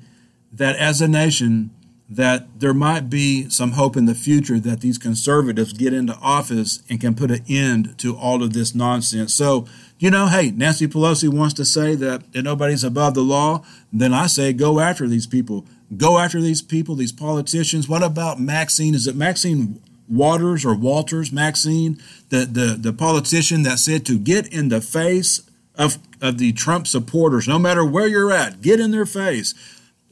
that 0.54 0.76
as 0.76 1.02
a 1.02 1.08
nation, 1.08 1.72
that 2.10 2.60
there 2.60 2.74
might 2.74 3.10
be 3.10 3.50
some 3.50 3.72
hope 3.72 3.96
in 3.96 4.06
the 4.06 4.14
future 4.14 4.60
that 4.60 4.82
these 4.82 4.98
conservatives 4.98 5.72
get 5.74 5.94
into 5.94 6.14
office 6.16 6.84
and 6.90 7.00
can 7.00 7.16
put 7.16 7.32
an 7.32 7.44
end 7.48 7.98
to 7.98 8.16
all 8.18 8.44
of 8.44 8.52
this 8.54 8.76
nonsense. 8.76 9.34
So 9.34 9.66
you 10.02 10.10
know, 10.10 10.26
hey, 10.26 10.50
Nancy 10.50 10.88
Pelosi 10.88 11.30
wants 11.30 11.54
to 11.54 11.64
say 11.64 11.94
that, 11.94 12.24
nobody's 12.34 12.84
above 12.84 13.14
the 13.14 13.22
law. 13.22 13.64
Then 13.94 14.16
I 14.16 14.26
say 14.26 14.52
go 14.52 14.80
after 14.80 15.08
these 15.08 15.28
people. 15.28 15.68
Go 15.96 16.18
after 16.18 16.42
these 16.42 16.64
people, 16.64 16.96
these 16.96 17.12
politicians. 17.12 17.88
What 17.88 18.02
about 18.02 18.40
Maxine? 18.40 18.96
Is 18.96 19.06
it 19.06 19.16
Maxine 19.16 19.80
Waters 20.12 20.66
or 20.66 20.76
Walters? 20.76 21.32
Maxine, 21.32 21.98
the, 22.30 22.46
the, 22.46 22.78
the 22.80 22.94
politician 22.94 23.64
that 23.64 23.80
said 23.80 24.06
to 24.06 24.20
get 24.20 24.52
in 24.52 24.70
the 24.70 24.82
face 24.82 25.42
of, 25.76 25.98
of 26.22 26.38
the 26.38 26.52
Trump 26.52 26.86
supporters, 26.86 27.48
no 27.48 27.58
matter 27.58 27.84
where 27.86 28.08
you're 28.08 28.32
at, 28.32 28.62
get 28.62 28.80
in 28.80 28.92
their 28.92 29.06
face. 29.06 29.56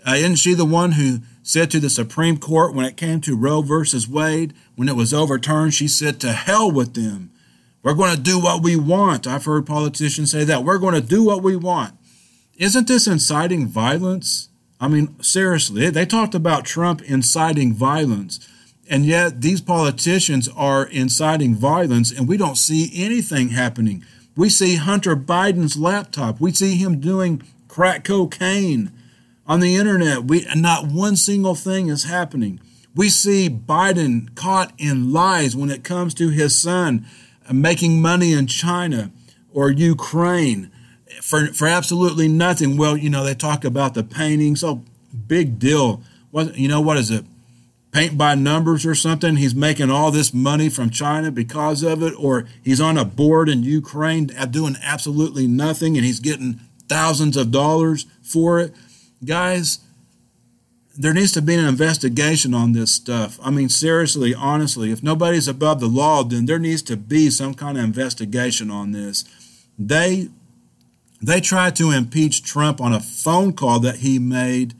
Uh, 0.08 0.14
isn't 0.14 0.38
she 0.38 0.54
the 0.54 0.66
one 0.66 0.94
who 0.94 1.20
said 1.44 1.70
to 1.72 1.80
the 1.80 1.90
Supreme 1.90 2.38
Court 2.38 2.74
when 2.74 2.86
it 2.86 2.96
came 2.96 3.20
to 3.22 3.36
Roe 3.36 3.62
versus 3.62 4.08
Wade, 4.08 4.54
when 4.76 4.88
it 4.88 4.96
was 4.96 5.14
overturned, 5.14 5.74
she 5.74 5.88
said, 5.88 6.20
to 6.22 6.32
hell 6.32 6.72
with 6.72 6.94
them 6.94 7.32
We're 7.84 7.94
going 7.96 8.16
to 8.16 8.22
do 8.22 8.40
what 8.40 8.64
we 8.64 8.76
want. 8.76 9.28
I've 9.28 9.46
heard 9.46 9.66
politicians 9.66 10.32
say 10.32 10.44
that. 10.46 10.64
We're 10.64 10.78
going 10.78 10.96
to 10.96 11.02
do 11.02 11.24
what 11.24 11.44
we 11.44 11.56
want. 11.56 11.96
Isn't 12.58 12.88
this 12.88 13.08
inciting 13.08 13.68
violence? 13.68 14.50
I 14.80 14.88
mean, 14.88 15.22
seriously, 15.22 15.90
they 15.90 16.06
talked 16.06 16.36
about 16.36 16.66
Trump 16.66 17.02
inciting 17.02 17.74
violence. 17.74 18.40
And 18.90 19.06
yet, 19.06 19.42
these 19.42 19.62
politicians 19.62 20.50
are 20.56 20.88
inciting 20.88 21.54
violence, 21.54 22.12
and 22.12 22.28
we 22.28 22.38
don't 22.38 22.58
see 22.58 22.92
anything 22.96 23.50
happening. 23.50 24.04
We 24.36 24.50
see 24.50 24.76
Hunter 24.76 25.16
Biden's 25.16 25.78
laptop. 25.78 26.42
We 26.42 26.52
see 26.52 26.76
him 26.76 27.00
doing 27.00 27.44
crack 27.68 28.04
cocaine 28.04 28.92
on 29.46 29.60
the 29.60 29.76
internet. 29.76 30.24
We 30.24 30.46
not 30.56 30.88
one 30.88 31.16
single 31.16 31.56
thing 31.56 31.88
is 31.88 32.06
happening. 32.06 32.60
We 32.96 33.10
see 33.10 33.50
Biden 33.50 34.34
caught 34.36 34.74
in 34.78 35.14
lies 35.14 35.56
when 35.56 35.70
it 35.70 35.84
comes 35.84 36.14
to 36.16 36.30
his 36.30 36.60
son 36.60 37.06
uh, 37.48 37.54
making 37.54 38.02
money 38.02 38.34
in 38.34 38.48
China 38.48 39.12
or 39.54 39.70
Ukraine 39.70 40.72
for 41.22 41.48
for 41.48 41.68
absolutely 41.68 42.28
nothing. 42.28 42.76
Well, 42.76 42.98
you 42.98 43.10
know, 43.10 43.24
they 43.24 43.36
talk 43.36 43.64
about 43.64 43.94
the 43.94 44.04
paintings. 44.04 44.64
Oh, 44.64 44.84
big 45.28 45.60
deal. 45.60 46.02
What 46.32 46.58
you 46.58 46.68
know 46.68 46.82
what 46.82 46.98
is 46.98 47.12
it? 47.12 47.26
Paint 47.92 48.18
by 48.18 48.36
numbers 48.36 48.86
or 48.86 48.96
something. 48.96 49.36
He's 49.36 49.56
making 49.56 49.90
all 49.90 50.12
this 50.12 50.34
money 50.34 50.70
from 50.70 50.90
China 50.90 51.32
because 51.32 51.84
of 51.84 52.04
it, 52.04 52.14
or 52.18 52.46
he's 52.64 52.82
on 52.82 52.98
a 52.98 53.06
board 53.06 53.50
in 53.50 53.64
Ukraine 53.64 54.32
uh, 54.38 54.46
doing 54.46 54.76
absolutely 54.84 55.48
nothing 55.48 55.98
and 55.98 56.06
he's 56.06 56.20
getting 56.20 56.60
thousands 56.88 57.38
of 57.38 57.52
dollars 57.52 58.06
for 58.22 58.60
it. 58.60 58.74
Guys, 59.24 59.80
there 60.98 61.14
needs 61.14 61.32
to 61.32 61.42
be 61.42 61.56
an 61.56 61.66
investigation 61.66 62.54
on 62.54 62.74
this 62.74 62.92
stuff. 62.92 63.40
I 63.42 63.52
mean, 63.52 63.70
seriously, 63.70 64.36
honestly, 64.36 64.92
if 64.92 65.02
nobody's 65.02 65.48
above 65.48 65.80
the 65.80 65.88
law, 65.88 66.24
then 66.24 66.46
there 66.46 66.60
needs 66.60 66.82
to 66.84 66.98
be 66.98 67.30
some 67.30 67.54
kind 67.54 67.78
of 67.78 67.84
investigation 67.84 68.70
on 68.70 68.92
this. 68.92 69.24
They 69.78 70.30
they 71.22 71.42
tried 71.42 71.76
to 71.78 71.92
impeach 71.92 72.44
Trump 72.44 72.80
on 72.80 72.94
a 72.94 73.00
phone 73.00 73.54
call 73.54 73.80
that 73.82 73.98
he 73.98 74.20
made 74.20 74.74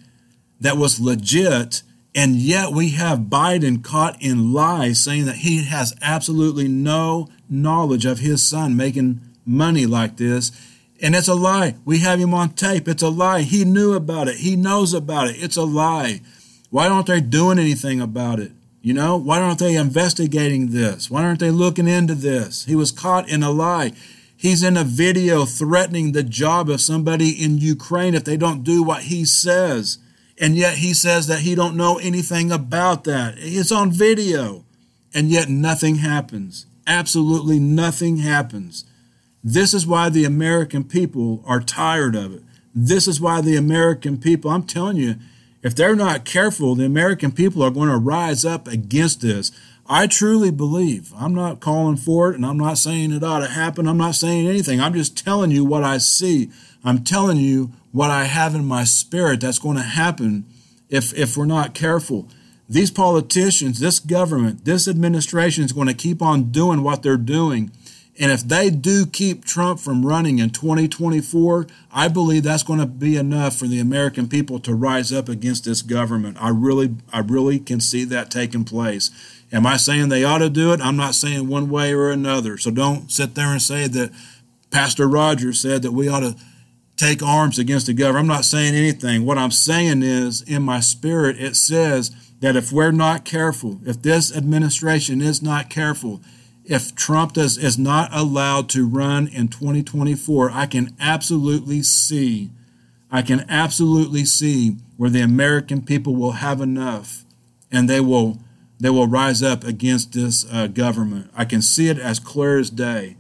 that 0.60 0.78
was 0.78 1.00
legit 1.00 1.84
and 2.16 2.36
yet 2.36 2.72
we 2.72 2.90
have 2.92 3.20
Biden 3.20 3.84
caught 3.84 4.22
in 4.22 4.52
lies 4.52 5.04
saying 5.04 5.26
that 5.26 5.38
he 5.38 5.64
has 5.66 5.96
absolutely 6.02 6.68
no 6.68 7.28
knowledge 7.50 8.06
of 8.06 8.20
his 8.20 8.44
son 8.44 8.76
making 8.76 9.22
money 9.46 9.86
like 9.86 10.18
this. 10.18 10.52
And 11.02 11.16
it's 11.16 11.28
a 11.28 11.36
lie. 11.36 11.76
We 11.86 12.00
have 12.00 12.20
him 12.20 12.34
on 12.34 12.50
tape. 12.50 12.88
It's 12.88 13.04
a 13.04 13.10
lie. 13.10 13.42
He 13.42 13.64
knew 13.64 13.94
about 13.94 14.28
it. 14.28 14.38
He 14.38 14.56
knows 14.56 14.94
about 14.94 15.28
it. 15.28 15.38
It's 15.38 15.56
a 15.56 15.64
lie. 15.64 16.22
Why 16.70 16.88
aren't 16.88 17.08
they 17.08 17.22
doing 17.22 17.58
anything 17.58 18.02
about 18.02 18.40
it? 18.40 18.52
You 18.82 18.94
know, 18.94 19.16
why 19.18 19.40
aren't 19.40 19.60
they 19.60 19.76
investigating 19.76 20.72
this? 20.72 21.10
Why 21.10 21.24
aren't 21.24 21.40
they 21.40 21.52
looking 21.52 21.88
into 21.88 22.16
this? 22.16 22.66
He 22.66 22.76
was 22.76 22.92
caught 22.92 23.30
in 23.30 23.44
a 23.44 23.52
lie. 23.52 23.94
He's 24.36 24.64
in 24.64 24.78
a 24.78 24.84
video 24.84 25.46
threatening 25.46 26.12
the 26.12 26.24
job 26.24 26.70
of 26.70 26.82
somebody 26.82 27.32
in 27.32 27.58
Ukraine 27.58 28.16
if 28.16 28.24
they 28.24 28.38
don't 28.38 28.64
do 28.64 28.82
what 28.82 29.04
he 29.04 29.26
says 29.26 30.00
and 30.40 30.56
yet 30.56 30.78
he 30.78 30.94
says 30.94 31.28
that 31.28 31.42
he 31.42 31.54
don't 31.54 31.76
know 31.76 31.98
anything 31.98 32.52
about 32.52 33.04
that. 33.04 33.36
It's 33.38 33.72
on 33.72 33.92
video, 33.92 34.64
and 35.14 35.30
yet 35.30 35.50
nothing 35.50 35.96
happens. 35.96 36.66
Absolutely 36.88 37.60
nothing 37.60 38.18
happens. 38.18 38.86
This 39.44 39.74
is 39.74 39.86
why 39.86 40.10
the 40.10 40.26
American 40.26 40.84
people 40.84 41.44
are 41.46 41.60
tired 41.60 42.16
of 42.16 42.34
it. 42.34 42.44
This 42.74 43.08
is 43.08 43.20
why 43.20 43.42
the 43.42 43.56
American 43.56 44.18
people, 44.18 44.52
I'm 44.52 44.64
telling 44.64 44.98
you, 44.98 45.16
if 45.62 45.76
they're 45.76 45.96
not 45.96 46.26
careful, 46.26 46.76
the 46.76 46.86
American 46.86 47.32
people 47.32 47.62
are 47.62 47.72
going 47.72 47.90
to 47.90 47.98
rise 47.98 48.46
up 48.46 48.68
against 48.68 49.22
this. 49.22 49.52
I 49.88 50.08
truly 50.08 50.52
believe. 50.52 51.12
I'm 51.18 51.34
not 51.34 51.60
calling 51.60 51.98
for 51.98 52.30
it 52.30 52.36
and 52.36 52.46
I'm 52.46 52.58
not 52.58 52.78
saying 52.78 53.12
it 53.12 53.24
ought 53.24 53.40
to 53.40 53.48
happen. 53.48 53.88
I'm 53.88 53.98
not 53.98 54.16
saying 54.16 54.48
anything. 54.48 54.80
I'm 54.80 54.94
just 54.94 55.18
telling 55.18 55.52
you 55.52 55.66
what 55.66 55.84
I 55.84 55.98
see. 55.98 56.52
I'm 56.84 57.04
telling 57.04 57.38
you 57.38 57.72
what 57.92 58.12
I 58.12 58.26
have 58.26 58.56
in 58.56 58.66
my 58.66 58.84
spirit 58.84 59.42
that's 59.42 59.60
going 59.60 59.78
to 59.78 59.84
happen 59.84 60.46
if, 60.90 61.14
if 61.18 61.36
we're 61.36 61.46
not 61.46 61.74
careful. 61.74 62.28
These 62.68 62.92
politicians, 62.92 63.80
this 63.80 64.00
government, 64.00 64.66
this 64.66 64.88
administration 64.88 65.64
is 65.64 65.74
going 65.74 65.88
to 65.88 65.94
keep 65.94 66.22
on 66.22 66.52
doing 66.52 66.84
what 66.84 67.02
they're 67.02 67.18
doing. 67.18 67.72
And 68.20 68.32
if 68.32 68.42
they 68.42 68.70
do 68.70 69.06
keep 69.06 69.46
Trump 69.46 69.80
from 69.80 70.06
running 70.06 70.40
in 70.40 70.50
2024, 70.50 71.68
I 71.92 72.10
believe 72.10 72.44
that's 72.44 72.64
going 72.64 72.80
to 72.80 72.86
be 72.86 73.16
enough 73.16 73.56
for 73.56 73.66
the 73.66 73.80
American 73.80 74.28
people 74.28 74.60
to 74.60 74.76
rise 74.76 75.12
up 75.12 75.30
against 75.30 75.66
this 75.66 75.82
government. 75.82 76.38
I 76.40 76.50
really, 76.50 76.96
I 77.12 77.20
really 77.20 77.60
can 77.60 77.80
see 77.80 78.04
that 78.06 78.30
taking 78.30 78.66
place. 78.66 79.10
Am 79.52 79.66
I 79.66 79.78
saying 79.78 80.10
they 80.10 80.24
ought 80.24 80.40
to 80.40 80.50
do 80.50 80.74
it? 80.74 80.82
I'm 80.82 80.98
not 80.98 81.16
saying 81.16 81.48
one 81.48 81.70
way 81.70 81.94
or 81.94 82.12
another. 82.12 82.58
So 82.58 82.72
don't 82.72 83.10
sit 83.10 83.36
there 83.36 83.48
and 83.48 83.62
say 83.62 83.88
that 83.88 84.12
Pastor 84.70 85.08
Rogers 85.08 85.60
said 85.60 85.82
that 85.82 85.94
we 85.94 86.08
ought 86.08 86.20
to 86.20 86.36
take 87.00 87.24
arms 87.24 87.58
against 87.58 87.86
the 87.86 87.94
government. 87.94 88.24
I'm 88.24 88.36
not 88.36 88.46
saying 88.46 88.76
anything. 88.76 89.26
What 89.26 89.38
I'm 89.38 89.52
saying 89.52 90.04
is, 90.04 90.42
in 90.42 90.64
my 90.64 90.82
spirit, 90.82 91.40
it 91.40 91.56
says 91.56 92.12
that 92.42 92.56
if 92.56 92.72
we're 92.72 92.92
not 92.92 93.26
careful, 93.26 93.80
if 93.86 94.02
this 94.02 94.36
administration 94.36 95.22
is 95.22 95.42
not 95.42 95.70
careful, 95.70 96.22
if 96.66 96.94
Trump 96.94 97.34
does, 97.34 97.58
is 97.58 97.80
not 97.80 98.10
allowed 98.14 98.70
to 98.70 98.88
run 98.88 99.28
in 99.28 99.48
2024, 99.48 100.52
I 100.52 100.66
can 100.66 100.96
absolutely 101.00 101.82
see, 101.84 102.50
I 103.10 103.22
can 103.22 103.46
absolutely 103.50 104.26
see 104.26 104.76
where 104.98 105.10
the 105.10 105.22
American 105.22 105.82
people 105.82 106.16
will 106.16 106.34
have 106.34 106.60
enough, 106.60 107.24
and 107.72 107.90
they 107.90 108.02
will 108.02 108.40
they 108.82 108.90
will 108.90 109.08
rise 109.08 109.44
up 109.44 109.66
against 109.66 110.14
this 110.14 110.46
uh, 110.50 110.68
government. 110.68 111.30
I 111.36 111.44
can 111.44 111.62
see 111.62 111.90
it 111.90 112.00
as 112.00 112.18
clear 112.18 112.60
as 112.60 112.70
day. 112.70 113.18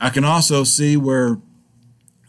I 0.00 0.10
can 0.10 0.22
also 0.22 0.62
see 0.62 0.96
where 0.96 1.38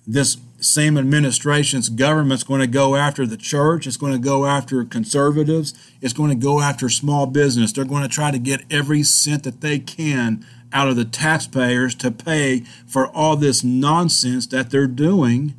this 0.08 0.38
same 0.63 0.97
administration's 0.97 1.89
government's 1.89 2.43
going 2.43 2.62
to 2.62 2.67
go 2.67 2.95
after 2.95 3.26
the 3.26 3.38
church. 3.38 3.86
It's 3.86 3.97
going 3.97 4.13
to 4.13 4.19
go 4.19 4.45
after 4.45 4.84
conservatives. 4.86 5.73
It's 6.02 6.13
going 6.13 6.30
to 6.30 6.36
go 6.36 6.62
after 6.62 6.89
small 6.89 7.26
business. 7.26 7.73
They're 7.73 7.84
going 7.86 8.04
to 8.04 8.10
try 8.10 8.32
to 8.32 8.39
get 8.39 8.63
every 8.71 9.04
cent 9.04 9.43
that 9.43 9.62
they 9.62 9.80
can 9.80 10.45
out 10.71 10.88
of 10.88 10.95
the 10.95 11.06
taxpayers 11.06 11.93
to 11.95 12.12
pay 12.12 12.62
for 12.88 13.08
all 13.08 13.36
this 13.36 13.63
nonsense 13.63 14.47
that 14.47 14.69
they're 14.69 14.88
doing 14.88 15.54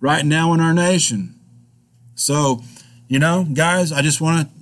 right 0.00 0.24
now 0.24 0.52
in 0.52 0.60
our 0.60 0.74
nation. 0.74 1.34
So, 2.14 2.62
you 3.08 3.18
know, 3.18 3.44
guys, 3.44 3.92
I 3.92 4.02
just 4.02 4.20
want 4.20 4.48
to 4.48 4.54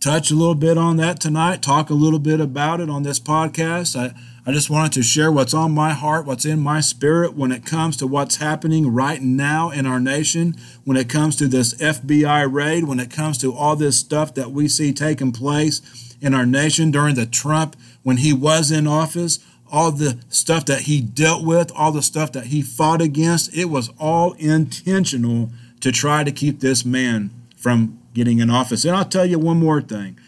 touch 0.00 0.30
a 0.30 0.34
little 0.34 0.54
bit 0.54 0.76
on 0.76 0.98
that 0.98 1.20
tonight, 1.20 1.62
talk 1.62 1.88
a 1.88 1.94
little 1.94 2.18
bit 2.18 2.40
about 2.40 2.80
it 2.80 2.90
on 2.90 3.02
this 3.02 3.18
podcast. 3.18 3.96
I 3.98 4.14
I 4.46 4.52
just 4.52 4.68
wanted 4.68 4.92
to 4.92 5.02
share 5.02 5.32
what's 5.32 5.54
on 5.54 5.72
my 5.72 5.92
heart, 5.92 6.26
what's 6.26 6.44
in 6.44 6.60
my 6.60 6.80
spirit 6.80 7.34
when 7.34 7.50
it 7.50 7.64
comes 7.64 7.96
to 7.96 8.06
what's 8.06 8.36
happening 8.36 8.92
right 8.92 9.22
now 9.22 9.70
in 9.70 9.86
our 9.86 9.98
nation, 9.98 10.54
when 10.84 10.98
it 10.98 11.08
comes 11.08 11.34
to 11.36 11.48
this 11.48 11.72
FBI 11.74 12.52
raid, 12.52 12.84
when 12.84 13.00
it 13.00 13.10
comes 13.10 13.38
to 13.38 13.54
all 13.54 13.74
this 13.74 13.98
stuff 13.98 14.34
that 14.34 14.50
we 14.50 14.68
see 14.68 14.92
taking 14.92 15.32
place 15.32 15.80
in 16.20 16.34
our 16.34 16.44
nation 16.44 16.90
during 16.90 17.14
the 17.14 17.24
Trump, 17.24 17.74
when 18.02 18.18
he 18.18 18.34
was 18.34 18.70
in 18.70 18.86
office, 18.86 19.38
all 19.72 19.90
the 19.90 20.18
stuff 20.28 20.66
that 20.66 20.82
he 20.82 21.00
dealt 21.00 21.42
with, 21.42 21.72
all 21.74 21.90
the 21.90 22.02
stuff 22.02 22.30
that 22.32 22.48
he 22.48 22.60
fought 22.60 23.00
against, 23.00 23.56
it 23.56 23.66
was 23.66 23.90
all 23.98 24.34
intentional 24.34 25.48
to 25.80 25.90
try 25.90 26.22
to 26.22 26.30
keep 26.30 26.60
this 26.60 26.84
man 26.84 27.30
from 27.56 27.98
getting 28.12 28.40
in 28.40 28.50
office. 28.50 28.84
And 28.84 28.94
I'll 28.94 29.06
tell 29.06 29.24
you 29.24 29.38
one 29.38 29.58
more 29.58 29.80
thing 29.80 30.18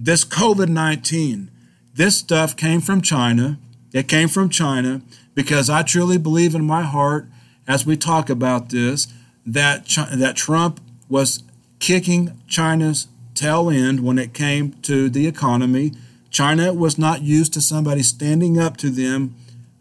this 0.00 0.24
COVID 0.24 0.68
19 0.68 1.51
this 1.94 2.16
stuff 2.16 2.56
came 2.56 2.80
from 2.80 3.02
China. 3.02 3.58
It 3.92 4.08
came 4.08 4.28
from 4.28 4.48
China 4.48 5.02
because 5.34 5.68
I 5.68 5.82
truly 5.82 6.18
believe 6.18 6.54
in 6.54 6.64
my 6.64 6.82
heart, 6.82 7.26
as 7.68 7.86
we 7.86 7.96
talk 7.96 8.30
about 8.30 8.70
this, 8.70 9.08
that 9.44 9.86
that 10.12 10.36
Trump 10.36 10.80
was 11.08 11.42
kicking 11.78 12.40
China's 12.48 13.08
tail 13.34 13.68
end 13.68 14.00
when 14.00 14.18
it 14.18 14.32
came 14.32 14.72
to 14.82 15.10
the 15.10 15.26
economy. 15.26 15.92
China 16.30 16.72
was 16.72 16.96
not 16.96 17.22
used 17.22 17.52
to 17.52 17.60
somebody 17.60 18.02
standing 18.02 18.58
up 18.58 18.76
to 18.78 18.88
them, 18.88 19.34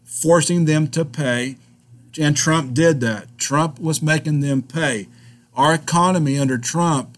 forcing 0.03 0.65
them 0.65 0.87
to 0.89 1.05
pay, 1.05 1.55
and 2.19 2.35
Trump 2.35 2.73
did 2.73 2.99
that. 2.99 3.37
Trump 3.37 3.79
was 3.79 4.01
making 4.01 4.41
them 4.41 4.61
pay. 4.61 5.07
Our 5.55 5.73
economy 5.73 6.37
under 6.37 6.57
Trump 6.57 7.17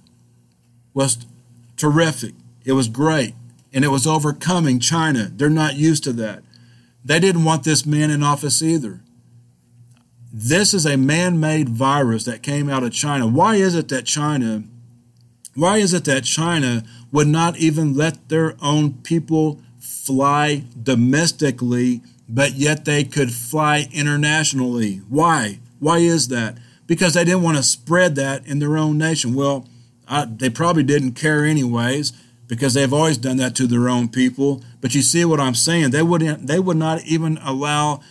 was 0.94 1.26
terrific. 1.78 2.34
It 2.64 2.74
was 2.74 2.88
great 2.88 3.34
and 3.74 3.84
it 3.84 3.90
was 3.90 4.06
overcoming 4.06 4.80
China. 4.80 5.32
They're 5.34 5.50
not 5.50 5.76
used 5.76 6.04
to 6.04 6.14
that. 6.14 6.44
They 7.04 7.20
didn't 7.20 7.44
want 7.44 7.64
this 7.64 7.86
man 7.86 8.12
in 8.12 8.24
office 8.24 8.62
either. 8.62 9.02
This 10.32 10.74
is 10.74 10.86
a 10.86 10.98
man 10.98 11.40
made 11.40 11.70
virus 11.70 12.24
that 12.26 12.44
came 12.44 12.70
out 12.70 12.84
of 12.84 12.94
China. 12.94 13.28
Why 13.28 13.56
is 13.56 13.76
it 13.76 13.90
that 13.90 14.06
China, 14.06 14.64
why 15.56 15.78
is 15.78 15.94
it 15.94 16.06
that 16.06 16.24
China 16.24 16.84
would 17.12 17.28
not 17.28 17.58
even 17.58 17.96
let 17.96 18.30
their 18.30 18.56
own 18.62 18.94
people 19.04 19.60
fly 19.80 20.64
domestically, 20.82 22.02
but 22.30 22.54
yet 22.54 22.86
they 22.86 23.04
could 23.04 23.32
fly 23.32 23.88
internationally? 23.92 24.98
Why? 25.10 25.60
Why 25.80 26.00
is 26.00 26.30
that? 26.30 26.58
Because 26.88 27.14
they 27.14 27.24
didn't 27.24 27.44
want 27.44 27.58
to 27.58 27.64
spread 27.64 28.16
that 28.16 28.46
in 28.48 28.60
their 28.60 28.78
own 28.78 28.98
nation. 28.98 29.36
Well, 29.36 29.68
I, 30.08 30.26
they 30.26 30.50
probably 30.50 30.84
didn't 30.84 31.14
care 31.14 31.46
anyways 31.46 32.12
because 32.56 32.76
they've 32.76 32.94
always 32.94 33.18
done 33.18 33.38
that 33.38 33.56
to 33.56 33.68
their 33.68 33.90
own 33.90 34.08
people. 34.08 34.64
But 34.80 34.94
you 34.94 35.02
see 35.02 35.26
what 35.26 35.40
I'm 35.40 35.56
saying? 35.56 35.92
They 35.92 36.04
wouldn't 36.04 36.48
they 36.48 36.60
would 36.60 36.78
not 36.78 37.04
even 37.04 37.38
allow 37.42 38.02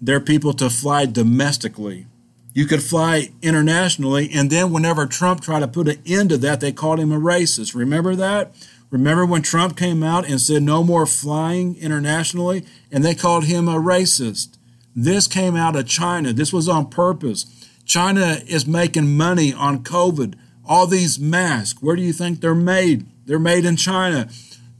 their 0.00 0.20
people 0.20 0.52
to 0.54 0.68
fly 0.68 1.06
domestically. 1.06 2.06
You 2.52 2.66
could 2.66 2.82
fly 2.82 3.30
internationally, 3.42 4.30
and 4.32 4.50
then 4.50 4.72
whenever 4.72 5.06
Trump 5.06 5.40
tried 5.40 5.60
to 5.60 5.68
put 5.68 5.88
an 5.88 6.02
end 6.06 6.30
to 6.30 6.38
that, 6.38 6.60
they 6.60 6.72
called 6.72 7.00
him 7.00 7.12
a 7.12 7.20
racist. 7.20 7.74
Remember 7.74 8.14
that? 8.14 8.54
Remember 8.90 9.26
when 9.26 9.42
Trump 9.42 9.76
came 9.76 10.02
out 10.02 10.28
and 10.28 10.40
said 10.40 10.62
no 10.62 10.82
more 10.82 11.06
flying 11.06 11.76
internationally, 11.76 12.64
and 12.90 13.04
they 13.04 13.14
called 13.14 13.44
him 13.44 13.68
a 13.68 13.74
racist? 13.74 14.56
This 14.94 15.26
came 15.26 15.56
out 15.56 15.76
of 15.76 15.86
China. 15.86 16.32
This 16.32 16.52
was 16.52 16.68
on 16.68 16.88
purpose. 16.88 17.44
China 17.84 18.38
is 18.46 18.66
making 18.66 19.16
money 19.16 19.52
on 19.52 19.82
COVID. 19.82 20.34
All 20.66 20.86
these 20.86 21.18
masks, 21.18 21.82
where 21.82 21.96
do 21.96 22.02
you 22.02 22.12
think 22.12 22.40
they're 22.40 22.54
made? 22.54 23.06
They're 23.26 23.38
made 23.38 23.64
in 23.64 23.76
China. 23.76 24.28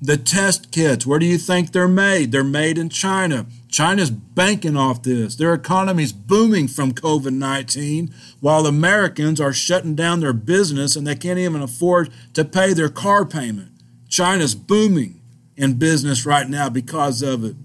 The 0.00 0.16
test 0.16 0.70
kits, 0.72 1.06
where 1.06 1.18
do 1.18 1.26
you 1.26 1.38
think 1.38 1.72
they're 1.72 1.88
made? 1.88 2.30
They're 2.30 2.44
made 2.44 2.78
in 2.78 2.88
China. 2.88 3.46
China's 3.68 4.10
banking 4.10 4.76
off 4.76 5.02
this. 5.02 5.36
Their 5.36 5.54
economy's 5.54 6.12
booming 6.12 6.68
from 6.68 6.92
COVID 6.92 7.32
19, 7.32 8.14
while 8.40 8.66
Americans 8.66 9.40
are 9.40 9.52
shutting 9.52 9.94
down 9.94 10.20
their 10.20 10.32
business 10.32 10.96
and 10.96 11.06
they 11.06 11.14
can't 11.14 11.38
even 11.38 11.62
afford 11.62 12.10
to 12.34 12.44
pay 12.44 12.72
their 12.72 12.88
car 12.88 13.24
payment. 13.24 13.72
China's 14.08 14.54
booming 14.54 15.20
in 15.56 15.74
business 15.74 16.24
right 16.24 16.48
now 16.48 16.68
because 16.68 17.22
of 17.22 17.44
it. 17.44 17.56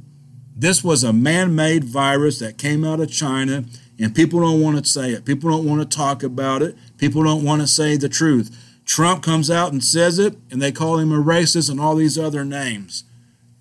This 0.56 0.84
was 0.84 1.04
a 1.04 1.14
man 1.14 1.56
made 1.56 1.84
virus 1.84 2.40
that 2.40 2.58
came 2.58 2.84
out 2.84 3.00
of 3.00 3.12
China 3.12 3.66
and 4.00 4.16
people 4.16 4.40
don't 4.40 4.62
want 4.62 4.84
to 4.84 4.90
say 4.90 5.12
it. 5.12 5.26
People 5.26 5.50
don't 5.52 5.66
want 5.66 5.82
to 5.82 5.98
talk 5.98 6.24
about 6.24 6.62
it. 6.62 6.76
People 6.98 7.24
don't 7.24 7.44
want 7.44 7.62
to 7.62 7.68
say 7.68 7.98
the 7.98 8.10
truth. 8.10 8.61
Trump 8.86 9.24
comes 9.24 9.50
out 9.50 9.72
and 9.72 9.84
says 9.84 10.20
it, 10.20 10.36
and 10.50 10.62
they 10.62 10.72
call 10.72 10.98
him 10.98 11.12
a 11.12 11.24
racist 11.24 11.70
and 11.70 11.80
all 11.80 11.96
these 11.96 12.18
other 12.18 12.44
names. 12.44 13.04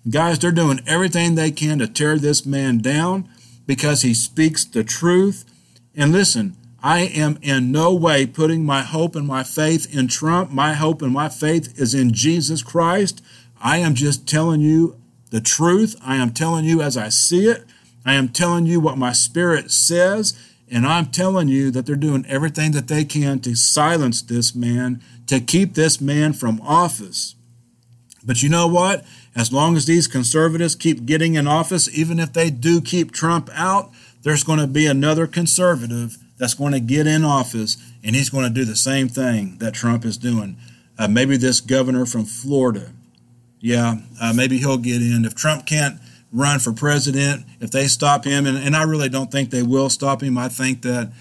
Guys, 0.09 0.39
they're 0.39 0.51
doing 0.51 0.81
everything 0.87 1.35
they 1.35 1.51
can 1.51 1.79
to 1.79 1.87
tear 1.87 2.17
this 2.17 2.45
man 2.45 2.79
down 2.79 3.29
because 3.67 4.01
he 4.01 4.13
speaks 4.13 4.65
the 4.65 4.83
truth. 4.83 5.45
And 5.95 6.11
listen, 6.11 6.57
I 6.83 7.01
am 7.01 7.37
in 7.41 7.71
no 7.71 7.93
way 7.93 8.25
putting 8.25 8.65
my 8.65 8.81
hope 8.81 9.15
and 9.15 9.27
my 9.27 9.43
faith 9.43 9.95
in 9.95 10.07
Trump. 10.07 10.51
My 10.51 10.73
hope 10.73 11.03
and 11.03 11.13
my 11.13 11.29
faith 11.29 11.79
is 11.79 11.93
in 11.93 12.11
Jesus 12.13 12.63
Christ. 12.63 13.21
I 13.61 13.77
am 13.77 13.93
just 13.93 14.27
telling 14.27 14.61
you 14.61 14.97
the 15.29 15.41
truth. 15.41 15.95
I 16.03 16.15
am 16.15 16.31
telling 16.31 16.65
you 16.65 16.81
as 16.81 16.97
I 16.97 17.09
see 17.09 17.45
it. 17.45 17.65
I 18.03 18.15
am 18.15 18.29
telling 18.29 18.65
you 18.65 18.79
what 18.79 18.97
my 18.97 19.13
spirit 19.13 19.69
says, 19.69 20.33
and 20.71 20.87
I'm 20.87 21.07
telling 21.07 21.49
you 21.49 21.69
that 21.71 21.85
they're 21.85 21.95
doing 21.97 22.25
everything 22.29 22.71
that 22.71 22.87
they 22.87 23.03
can 23.03 23.41
to 23.41 23.55
silence 23.55 24.21
this 24.21 24.55
man, 24.55 25.03
to 25.27 25.41
keep 25.41 25.73
this 25.73 25.99
man 25.99 26.31
from 26.31 26.61
office. 26.61 27.35
But 28.23 28.41
you 28.41 28.49
know 28.49 28.67
what? 28.67 29.03
As 29.35 29.51
long 29.51 29.75
as 29.75 29.85
these 29.85 30.07
conservatives 30.07 30.75
keep 30.75 31.05
getting 31.05 31.35
in 31.35 31.45
office, 31.45 31.89
even 31.93 32.19
if 32.19 32.31
they 32.31 32.49
do 32.49 32.79
keep 32.79 33.11
Trump 33.11 33.49
out, 33.53 33.91
there's 34.21 34.43
going 34.43 34.59
to 34.59 34.67
be 34.67 34.85
another 34.85 35.27
conservative 35.27 36.17
that's 36.37 36.53
going 36.53 36.73
to 36.73 36.79
get 36.79 37.05
in 37.05 37.25
office, 37.25 37.77
and 38.03 38.15
he's 38.15 38.29
going 38.29 38.45
to 38.45 38.53
do 38.53 38.65
the 38.65 38.75
same 38.75 39.09
thing 39.09 39.57
that 39.57 39.73
Trump 39.73 40.05
is 40.05 40.17
doing. 40.17 40.57
Uh, 40.97 41.07
maybe 41.07 41.35
this 41.37 41.59
governor 41.59 42.05
from 42.05 42.25
Florida. 42.25 42.91
Yeah, 43.59 43.95
uh, 44.21 44.33
maybe 44.33 44.57
he'll 44.57 44.77
get 44.77 45.01
in. 45.01 45.25
If 45.25 45.35
Trump 45.35 45.65
can't 45.65 45.99
run 46.31 46.59
for 46.59 46.71
president 46.71 47.45
if 47.59 47.71
they 47.71 47.87
stop 47.87 48.23
him 48.23 48.45
and, 48.45 48.57
and 48.57 48.75
I 48.75 48.83
really 48.83 49.09
don't 49.09 49.31
think 49.31 49.49
they 49.49 49.63
will 49.63 49.89
stop 49.89 50.23
him. 50.23 50.37
I 50.37 50.49
think 50.49 50.81
that 50.83 51.11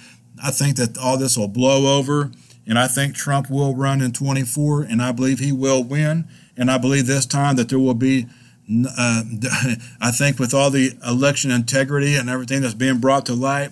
I 0.42 0.50
think 0.50 0.76
that 0.76 0.96
all 0.96 1.18
this 1.18 1.36
will 1.36 1.48
blow 1.48 1.98
over 1.98 2.30
and 2.66 2.78
I 2.78 2.86
think 2.86 3.14
Trump 3.14 3.50
will 3.50 3.74
run 3.74 4.00
in 4.00 4.12
24 4.12 4.82
and 4.82 5.02
I 5.02 5.12
believe 5.12 5.38
he 5.38 5.52
will 5.52 5.82
win 5.82 6.28
and 6.56 6.70
I 6.70 6.78
believe 6.78 7.06
this 7.06 7.26
time 7.26 7.56
that 7.56 7.68
there 7.68 7.78
will 7.78 7.94
be 7.94 8.26
uh, 8.70 9.24
I 10.00 10.12
think 10.12 10.38
with 10.38 10.54
all 10.54 10.70
the 10.70 10.96
election 11.06 11.50
integrity 11.50 12.14
and 12.14 12.30
everything 12.30 12.62
that's 12.62 12.74
being 12.74 12.98
brought 12.98 13.26
to 13.26 13.34
light 13.34 13.70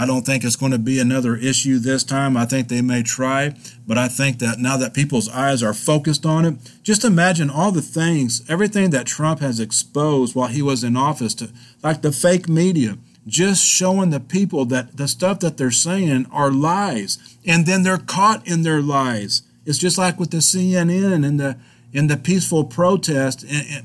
I 0.00 0.06
don't 0.06 0.24
think 0.24 0.44
it's 0.44 0.54
going 0.54 0.70
to 0.70 0.78
be 0.78 1.00
another 1.00 1.34
issue 1.34 1.80
this 1.80 2.04
time. 2.04 2.36
I 2.36 2.46
think 2.46 2.68
they 2.68 2.82
may 2.82 3.02
try, 3.02 3.56
but 3.84 3.98
I 3.98 4.06
think 4.06 4.38
that 4.38 4.60
now 4.60 4.76
that 4.76 4.94
people's 4.94 5.28
eyes 5.28 5.60
are 5.60 5.74
focused 5.74 6.24
on 6.24 6.44
it, 6.44 6.54
just 6.84 7.04
imagine 7.04 7.50
all 7.50 7.72
the 7.72 7.82
things, 7.82 8.48
everything 8.48 8.90
that 8.90 9.06
Trump 9.06 9.40
has 9.40 9.58
exposed 9.58 10.36
while 10.36 10.46
he 10.46 10.62
was 10.62 10.84
in 10.84 10.96
office, 10.96 11.34
to, 11.34 11.50
like 11.82 12.02
the 12.02 12.12
fake 12.12 12.48
media, 12.48 12.96
just 13.26 13.64
showing 13.64 14.10
the 14.10 14.20
people 14.20 14.64
that 14.66 14.96
the 14.96 15.08
stuff 15.08 15.40
that 15.40 15.56
they're 15.56 15.72
saying 15.72 16.26
are 16.30 16.52
lies, 16.52 17.36
and 17.44 17.66
then 17.66 17.82
they're 17.82 17.98
caught 17.98 18.46
in 18.46 18.62
their 18.62 18.80
lies. 18.80 19.42
It's 19.66 19.78
just 19.78 19.98
like 19.98 20.20
with 20.20 20.30
the 20.30 20.38
CNN 20.38 21.26
and 21.26 21.40
the 21.40 21.58
in 21.92 22.06
the 22.06 22.16
peaceful 22.16 22.64
protest, 22.64 23.44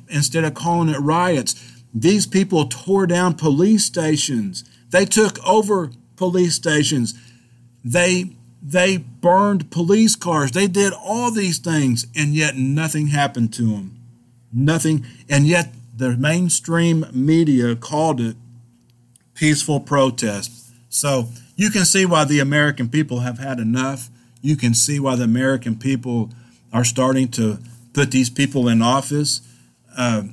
instead 0.09 0.43
of 0.43 0.53
calling 0.53 0.89
it 0.89 0.99
riots, 0.99 1.55
these 1.93 2.27
people 2.27 2.67
tore 2.67 3.07
down 3.07 3.33
police 3.33 3.85
stations. 3.85 4.63
They 4.89 5.05
took 5.05 5.43
over 5.47 5.89
police 6.15 6.55
stations. 6.55 7.13
They 7.83 8.35
they 8.61 8.97
burned 8.97 9.71
police 9.71 10.15
cars. 10.15 10.51
They 10.51 10.67
did 10.67 10.93
all 10.93 11.31
these 11.31 11.57
things, 11.57 12.07
and 12.15 12.33
yet 12.33 12.55
nothing 12.55 13.07
happened 13.07 13.53
to 13.55 13.63
them. 13.63 13.99
Nothing, 14.53 15.05
and 15.27 15.45
yet 15.45 15.73
the 15.95 16.15
mainstream 16.15 17.05
media 17.11 17.75
called 17.75 18.21
it 18.21 18.35
peaceful 19.33 19.79
protest. 19.79 20.71
So 20.89 21.29
you 21.55 21.69
can 21.69 21.85
see 21.85 22.05
why 22.05 22.23
the 22.23 22.39
American 22.39 22.87
people 22.89 23.19
have 23.19 23.39
had 23.39 23.59
enough. 23.59 24.09
You 24.41 24.55
can 24.55 24.73
see 24.73 24.99
why 24.99 25.15
the 25.15 25.23
American 25.23 25.77
people 25.77 26.29
are 26.71 26.83
starting 26.83 27.27
to 27.29 27.59
put 27.93 28.11
these 28.11 28.29
people 28.29 28.67
in 28.67 28.81
office 28.81 29.41
uh, 29.97 30.23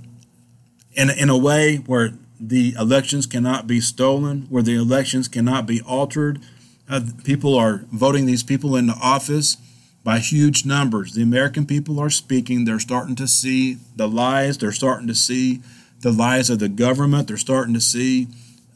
in, 0.93 1.11
in 1.11 1.29
a 1.29 1.37
way 1.37 1.77
where 1.77 2.13
the 2.41 2.75
elections 2.79 3.27
cannot 3.27 3.67
be 3.67 3.81
stolen, 3.81 4.47
where 4.49 4.63
the 4.63 4.75
elections 4.75 5.29
cannot 5.29 5.67
be 5.67 5.83
altered. 5.83 6.41
Uh, 6.89 7.03
people 7.23 7.55
are 7.55 7.85
voting 7.93 8.25
these 8.25 8.43
people 8.43 8.75
into 8.75 8.95
office 8.95 9.59
by 10.03 10.19
huge 10.19 10.65
numbers. 10.65 11.13
The 11.13 11.23
American 11.23 11.67
people 11.67 12.01
are 12.01 12.09
speaking. 12.09 12.65
They're 12.65 12.79
starting 12.79 13.15
to 13.17 13.29
see 13.29 13.77
the 13.95 14.09
lies. 14.09 14.57
They're 14.57 14.73
starting 14.73 15.07
to 15.09 15.15
see 15.15 15.61
the 16.01 16.11
lies 16.11 16.49
of 16.49 16.59
the 16.59 16.71
government. 16.71 17.29
They're 17.29 17.37
starting 17.37 17.75
to 17.75 17.81
see 17.81 18.29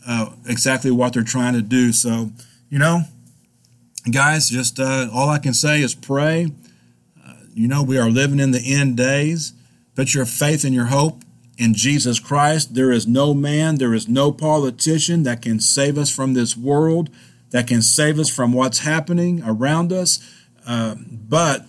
uh, 0.07 0.33
exactly 0.47 0.91
what 0.91 1.15
they're 1.15 1.23
trying 1.23 1.55
to 1.55 1.63
do. 1.63 1.93
So, 1.93 2.31
you 2.69 2.79
know, 2.79 3.05
guys, 4.11 4.51
just 4.51 4.79
uh, 4.79 5.09
all 5.13 5.31
I 5.31 5.39
can 5.39 5.55
say 5.55 5.81
is 5.81 5.95
pray. 5.95 6.53
Uh, 7.27 7.33
you 7.55 7.67
know, 7.67 7.83
we 7.83 7.97
are 7.97 8.11
living 8.11 8.41
in 8.41 8.51
the 8.51 8.75
end 8.75 8.99
days. 8.99 9.55
Put 9.95 10.13
your 10.13 10.27
faith 10.27 10.65
and 10.65 10.75
your 10.75 10.87
hope 10.87 11.24
in 11.59 11.75
Jesus 11.75 12.19
Christ. 12.19 12.75
There 12.75 12.91
is 12.91 13.07
no 13.07 13.35
man, 13.35 13.77
there 13.77 13.95
is 13.95 14.09
no 14.09 14.33
politician 14.33 15.23
that 15.25 15.43
can 15.43 15.61
save 15.61 15.99
us 15.99 16.11
from 16.11 16.35
this 16.35 16.57
world, 16.57 17.11
that 17.51 17.67
can 17.67 17.83
save 17.83 18.19
us 18.19 18.29
from 18.29 18.53
what's 18.53 18.81
happening 18.81 19.43
around 19.45 19.93
us. 19.93 20.19
Uh, 20.67 20.97
but 21.25 21.67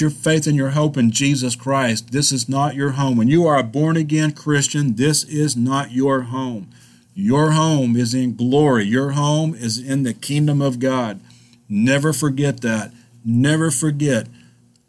your 0.00 0.10
faith 0.10 0.46
and 0.46 0.56
your 0.56 0.70
hope 0.70 0.96
in 0.96 1.10
Jesus 1.10 1.56
Christ. 1.56 2.12
This 2.12 2.30
is 2.30 2.48
not 2.48 2.76
your 2.76 2.92
home. 2.92 3.16
When 3.16 3.28
you 3.28 3.46
are 3.46 3.58
a 3.58 3.64
born 3.64 3.96
again 3.96 4.32
Christian, 4.32 4.94
this 4.94 5.24
is 5.24 5.56
not 5.56 5.90
your 5.90 6.22
home. 6.22 6.70
Your 7.14 7.50
home 7.50 7.96
is 7.96 8.14
in 8.14 8.36
glory. 8.36 8.84
Your 8.84 9.10
home 9.10 9.54
is 9.54 9.78
in 9.78 10.04
the 10.04 10.14
kingdom 10.14 10.62
of 10.62 10.78
God. 10.78 11.20
Never 11.68 12.12
forget 12.12 12.60
that. 12.60 12.92
Never 13.24 13.70
forget 13.70 14.28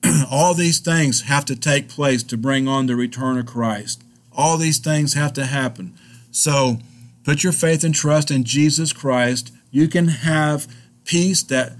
all 0.31 0.53
these 0.53 0.79
things 0.79 1.23
have 1.23 1.45
to 1.45 1.55
take 1.55 1.89
place 1.89 2.23
to 2.23 2.37
bring 2.37 2.67
on 2.67 2.85
the 2.85 2.95
return 2.95 3.37
of 3.37 3.45
Christ. 3.45 4.02
All 4.35 4.57
these 4.57 4.79
things 4.79 5.13
have 5.13 5.33
to 5.33 5.45
happen. 5.45 5.93
So 6.31 6.77
put 7.23 7.43
your 7.43 7.53
faith 7.53 7.83
and 7.83 7.93
trust 7.93 8.31
in 8.31 8.43
Jesus 8.43 8.93
Christ. 8.93 9.53
You 9.71 9.87
can 9.87 10.07
have 10.07 10.67
peace 11.05 11.43
that 11.43 11.73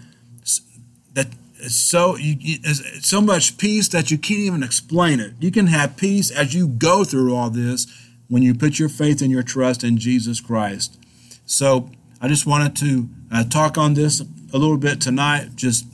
that 1.13 1.27
is 1.59 1.75
so 1.75 2.15
you, 2.17 2.59
is 2.63 2.83
so 3.01 3.21
much 3.21 3.57
peace 3.57 3.87
that 3.89 4.11
you 4.11 4.17
can't 4.17 4.39
even 4.39 4.63
explain 4.63 5.19
it. 5.19 5.33
You 5.39 5.51
can 5.51 5.67
have 5.67 5.97
peace 5.97 6.31
as 6.31 6.53
you 6.53 6.67
go 6.67 7.03
through 7.03 7.35
all 7.35 7.49
this 7.49 7.87
when 8.27 8.43
you 8.43 8.53
put 8.53 8.79
your 8.79 8.89
faith 8.89 9.21
and 9.21 9.31
your 9.31 9.43
trust 9.43 9.83
in 9.83 9.97
Jesus 9.97 10.41
Christ. 10.41 10.97
So 11.45 11.89
I 12.21 12.27
just 12.27 12.45
wanted 12.45 12.75
to 12.77 13.09
uh, 13.31 13.43
talk 13.43 13.77
on 13.77 13.93
this 13.93 14.21
a 14.53 14.57
little 14.57 14.77
bit 14.77 15.01
tonight. 15.01 15.55
Just 15.55 15.85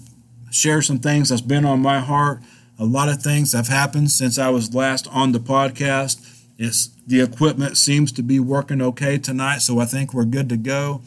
share 0.51 0.81
some 0.81 0.99
things 0.99 1.29
that's 1.29 1.41
been 1.41 1.65
on 1.65 1.81
my 1.81 1.99
heart. 1.99 2.41
A 2.77 2.85
lot 2.85 3.09
of 3.09 3.21
things 3.21 3.53
have 3.53 3.67
happened 3.67 4.11
since 4.11 4.37
I 4.37 4.49
was 4.49 4.73
last 4.73 5.07
on 5.11 5.31
the 5.31 5.39
podcast. 5.39 6.38
It's, 6.59 6.89
the 7.07 7.21
equipment 7.21 7.77
seems 7.77 8.11
to 8.11 8.21
be 8.21 8.37
working 8.37 8.81
okay 8.81 9.17
tonight, 9.17 9.59
so 9.59 9.79
I 9.79 9.85
think 9.85 10.13
we're 10.13 10.25
good 10.25 10.49
to 10.49 10.57
go. 10.57 11.01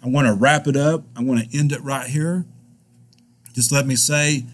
I 0.00 0.08
want 0.08 0.28
to 0.28 0.32
wrap 0.32 0.68
it 0.68 0.76
up. 0.76 1.02
I 1.16 1.24
want 1.24 1.42
to 1.42 1.58
end 1.58 1.72
it 1.72 1.82
right 1.82 2.08
here. 2.08 2.44
Just 3.52 3.72
let 3.72 3.84
me 3.84 3.96
say 3.96 4.44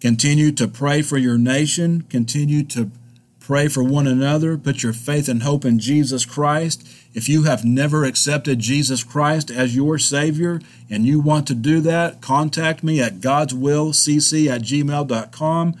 continue 0.00 0.50
to 0.50 0.66
pray 0.66 1.02
for 1.02 1.16
your 1.16 1.38
nation, 1.38 2.02
continue 2.02 2.64
to 2.64 2.90
pray 3.38 3.68
for 3.68 3.84
one 3.84 4.08
another, 4.08 4.58
put 4.58 4.82
your 4.82 4.92
faith 4.92 5.28
and 5.28 5.44
hope 5.44 5.64
in 5.64 5.78
Jesus 5.78 6.24
Christ. 6.24 6.84
If 7.14 7.28
you 7.28 7.44
have 7.44 7.64
never 7.64 8.04
accepted 8.04 8.58
Jesus 8.58 9.04
Christ 9.04 9.52
as 9.52 9.76
your 9.76 9.98
Savior 9.98 10.60
and 10.90 11.06
you 11.06 11.20
want 11.20 11.46
to 11.46 11.54
do 11.54 11.80
that, 11.82 12.20
contact 12.20 12.82
me 12.82 13.00
at 13.00 13.20
godswillcc 13.20 14.50
at 14.50 14.62
gmail.com. 14.62 15.74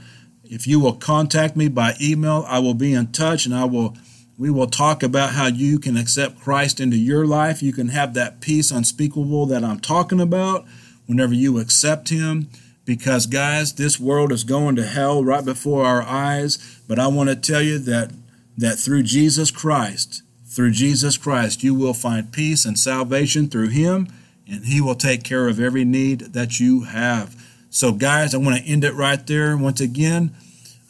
If 0.44 0.66
you 0.66 0.78
will 0.78 0.94
contact 0.94 1.56
me 1.56 1.68
by 1.68 1.94
email, 2.00 2.44
I 2.46 2.60
will 2.60 2.74
be 2.74 2.94
in 2.94 3.08
touch 3.08 3.46
and 3.46 3.54
I 3.54 3.64
will 3.64 3.96
we 4.42 4.50
will 4.50 4.66
talk 4.66 5.04
about 5.04 5.34
how 5.34 5.46
you 5.46 5.78
can 5.78 5.96
accept 5.96 6.40
Christ 6.40 6.80
into 6.80 6.96
your 6.96 7.24
life. 7.24 7.62
You 7.62 7.72
can 7.72 7.90
have 7.90 8.12
that 8.14 8.40
peace 8.40 8.72
unspeakable 8.72 9.46
that 9.46 9.62
I'm 9.62 9.78
talking 9.78 10.20
about 10.20 10.66
whenever 11.06 11.32
you 11.32 11.60
accept 11.60 12.08
him 12.08 12.48
because 12.84 13.26
guys, 13.26 13.74
this 13.74 14.00
world 14.00 14.32
is 14.32 14.42
going 14.42 14.74
to 14.74 14.84
hell 14.84 15.22
right 15.22 15.44
before 15.44 15.84
our 15.84 16.02
eyes, 16.02 16.80
but 16.88 16.98
I 16.98 17.06
want 17.06 17.28
to 17.28 17.36
tell 17.36 17.62
you 17.62 17.78
that 17.78 18.10
that 18.58 18.80
through 18.80 19.04
Jesus 19.04 19.52
Christ, 19.52 20.24
through 20.44 20.72
Jesus 20.72 21.16
Christ, 21.16 21.62
you 21.62 21.72
will 21.72 21.94
find 21.94 22.32
peace 22.32 22.64
and 22.64 22.76
salvation 22.76 23.48
through 23.48 23.68
him 23.68 24.08
and 24.48 24.64
he 24.64 24.80
will 24.80 24.96
take 24.96 25.22
care 25.22 25.46
of 25.46 25.60
every 25.60 25.84
need 25.84 26.32
that 26.32 26.58
you 26.58 26.82
have. 26.82 27.40
So 27.70 27.92
guys, 27.92 28.34
I 28.34 28.38
want 28.38 28.56
to 28.56 28.68
end 28.68 28.82
it 28.82 28.94
right 28.94 29.24
there 29.24 29.56
once 29.56 29.80
again. 29.80 30.34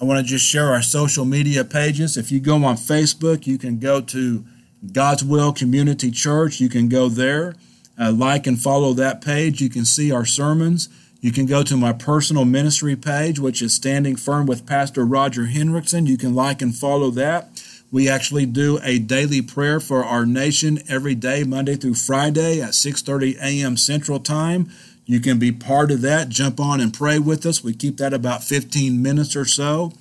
I 0.03 0.05
want 0.05 0.18
to 0.18 0.24
just 0.28 0.44
share 0.44 0.72
our 0.72 0.82
social 0.82 1.24
media 1.24 1.64
pages. 1.64 2.16
If 2.16 2.32
you 2.32 2.40
go 2.40 2.57
on 2.64 2.74
Facebook, 2.74 3.46
you 3.46 3.57
can 3.57 3.78
go 3.78 4.00
to 4.00 4.44
God's 4.90 5.22
Will 5.22 5.53
Community 5.53 6.11
Church. 6.11 6.59
You 6.59 6.68
can 6.68 6.88
go 6.88 7.09
there, 7.09 7.55
uh, 7.96 8.11
like 8.11 8.48
and 8.48 8.61
follow 8.61 8.94
that 8.94 9.20
page. 9.20 9.61
You 9.61 9.70
can 9.70 9.84
see 9.84 10.11
our 10.11 10.24
sermons. 10.24 10.88
You 11.20 11.30
can 11.30 11.46
go 11.46 11.62
to 11.62 11.76
my 11.76 11.92
personal 11.92 12.44
ministry 12.44 12.96
page, 12.96 13.38
which 13.38 13.62
is 13.62 13.74
Standing 13.74 14.16
Firm 14.16 14.44
with 14.44 14.66
Pastor 14.66 15.07
Roger 15.07 15.46
Henriksen. 15.46 16.07
You 16.07 16.18
can 16.18 16.34
like 16.34 16.61
and 16.62 16.74
follow 16.74 17.11
that. 17.11 17.62
We 17.92 18.09
actually 18.09 18.46
do 18.46 18.80
a 18.82 18.98
daily 18.98 19.40
prayer 19.40 19.78
for 19.78 20.03
our 20.03 20.26
nation 20.26 20.80
every 20.88 21.14
day, 21.14 21.44
Monday 21.44 21.76
through 21.76 21.94
Friday 21.94 22.61
at 22.61 22.70
6:30 22.70 23.36
a.m. 23.40 23.76
Central 23.76 24.18
Time. 24.18 24.68
You 25.05 25.20
can 25.20 25.38
be 25.38 25.53
part 25.53 25.90
of 25.90 26.00
that. 26.03 26.28
Jump 26.28 26.61
on 26.61 26.80
and 26.80 26.94
pray 26.94 27.18
with 27.18 27.44
us. 27.44 27.64
We 27.64 27.74
keep 27.74 27.96
that 27.96 28.14
about 28.14 28.44
15 28.44 29.03
minutes 29.03 29.34
or 29.34 29.44
so. 29.44 29.92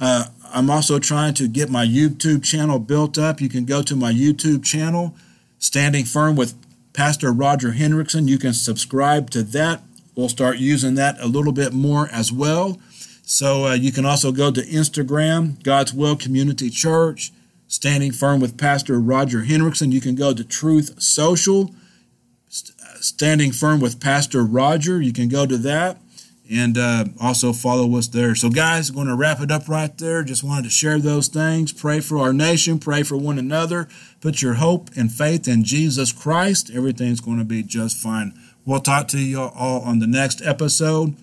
Uh, 0.00 0.26
I'm 0.52 0.70
also 0.70 0.98
trying 0.98 1.34
to 1.34 1.46
get 1.46 1.70
my 1.70 1.86
YouTube 1.86 2.42
channel 2.42 2.78
built 2.78 3.18
up. 3.18 3.40
You 3.40 3.48
can 3.48 3.64
go 3.64 3.82
to 3.82 3.94
my 3.94 4.12
YouTube 4.12 4.64
channel, 4.64 5.14
Standing 5.58 6.04
Firm 6.04 6.34
with 6.34 6.54
Pastor 6.92 7.32
Roger 7.32 7.72
Henriksen. 7.72 8.26
You 8.26 8.38
can 8.38 8.52
subscribe 8.52 9.30
to 9.30 9.42
that. 9.44 9.82
We'll 10.16 10.28
start 10.28 10.58
using 10.58 10.96
that 10.96 11.20
a 11.20 11.26
little 11.26 11.52
bit 11.52 11.72
more 11.72 12.08
as 12.10 12.32
well. 12.32 12.78
So 13.22 13.66
uh, 13.66 13.74
you 13.74 13.92
can 13.92 14.04
also 14.04 14.32
go 14.32 14.50
to 14.50 14.60
Instagram, 14.62 15.62
God's 15.62 15.94
Will 15.94 16.16
Community 16.16 16.68
Church, 16.68 17.30
Standing 17.68 18.10
Firm 18.10 18.40
with 18.40 18.58
Pastor 18.58 18.98
Roger 18.98 19.42
Henriksen. 19.42 19.92
You 19.92 20.00
can 20.00 20.16
go 20.16 20.34
to 20.34 20.42
Truth 20.42 21.00
Social 21.00 21.72
Standing 23.00 23.52
Firm 23.52 23.80
with 23.80 24.00
Pastor 24.00 24.44
Roger. 24.44 25.00
You 25.00 25.12
can 25.12 25.28
go 25.28 25.46
to 25.46 25.56
that 25.58 25.98
and 26.50 26.76
uh, 26.76 27.04
also 27.20 27.52
follow 27.52 27.96
us 27.96 28.08
there. 28.08 28.34
So, 28.34 28.50
guys, 28.50 28.90
going 28.90 29.06
to 29.06 29.14
wrap 29.14 29.40
it 29.40 29.52
up 29.52 29.68
right 29.68 29.96
there. 29.98 30.24
Just 30.24 30.42
wanted 30.42 30.64
to 30.64 30.70
share 30.70 30.98
those 30.98 31.28
things. 31.28 31.72
Pray 31.72 32.00
for 32.00 32.18
our 32.18 32.32
nation, 32.32 32.78
pray 32.78 33.04
for 33.04 33.16
one 33.16 33.38
another. 33.38 33.88
Put 34.20 34.42
your 34.42 34.54
hope 34.54 34.90
and 34.96 35.12
faith 35.12 35.46
in 35.46 35.62
Jesus 35.62 36.12
Christ. 36.12 36.70
Everything's 36.74 37.20
going 37.20 37.38
to 37.38 37.44
be 37.44 37.62
just 37.62 37.96
fine. 37.96 38.34
We'll 38.66 38.80
talk 38.80 39.06
to 39.08 39.18
you 39.18 39.40
all 39.40 39.82
on 39.82 40.00
the 40.00 40.06
next 40.06 40.42
episode. 40.42 41.14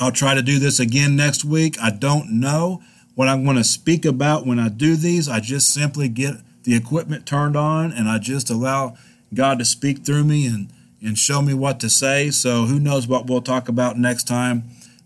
I'll 0.00 0.12
try 0.12 0.34
to 0.34 0.42
do 0.42 0.58
this 0.58 0.80
again 0.80 1.14
next 1.14 1.44
week. 1.44 1.76
I 1.80 1.90
don't 1.90 2.40
know 2.40 2.82
what 3.14 3.28
I'm 3.28 3.44
going 3.44 3.56
to 3.56 3.64
speak 3.64 4.04
about 4.04 4.46
when 4.46 4.58
I 4.58 4.68
do 4.68 4.96
these. 4.96 5.28
I 5.28 5.40
just 5.40 5.72
simply 5.72 6.08
get 6.08 6.36
the 6.64 6.74
equipment 6.74 7.26
turned 7.26 7.56
on 7.56 7.92
and 7.92 8.08
I 8.08 8.18
just 8.18 8.48
allow 8.48 8.96
God 9.34 9.58
to 9.58 9.64
speak 9.64 10.04
through 10.04 10.24
me 10.24 10.46
and, 10.46 10.72
and 11.02 11.18
show 11.18 11.42
me 11.42 11.54
what 11.54 11.80
to 11.80 11.90
say. 11.90 12.30
So 12.30 12.64
who 12.64 12.78
knows 12.78 13.06
what 13.06 13.26
we'll 13.26 13.42
talk 13.42 13.68
about 13.68 13.98
next 13.98 14.24
time. 14.24 14.64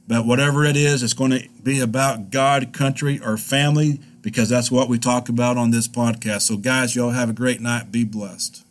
But 0.08 0.24
whatever 0.24 0.64
it 0.64 0.76
is, 0.76 1.02
it's 1.02 1.14
going 1.14 1.32
to 1.32 1.48
be 1.62 1.80
about 1.80 2.30
God, 2.30 2.72
country, 2.72 3.20
or 3.20 3.36
family 3.36 4.00
because 4.22 4.48
that's 4.48 4.70
what 4.70 4.88
we 4.88 4.98
talk 4.98 5.28
about 5.28 5.56
on 5.56 5.70
this 5.70 5.88
podcast. 5.88 6.42
So, 6.42 6.56
guys, 6.56 6.94
y'all 6.94 7.10
have 7.10 7.30
a 7.30 7.32
great 7.32 7.60
night. 7.60 7.90
Be 7.90 8.04
blessed. 8.04 8.65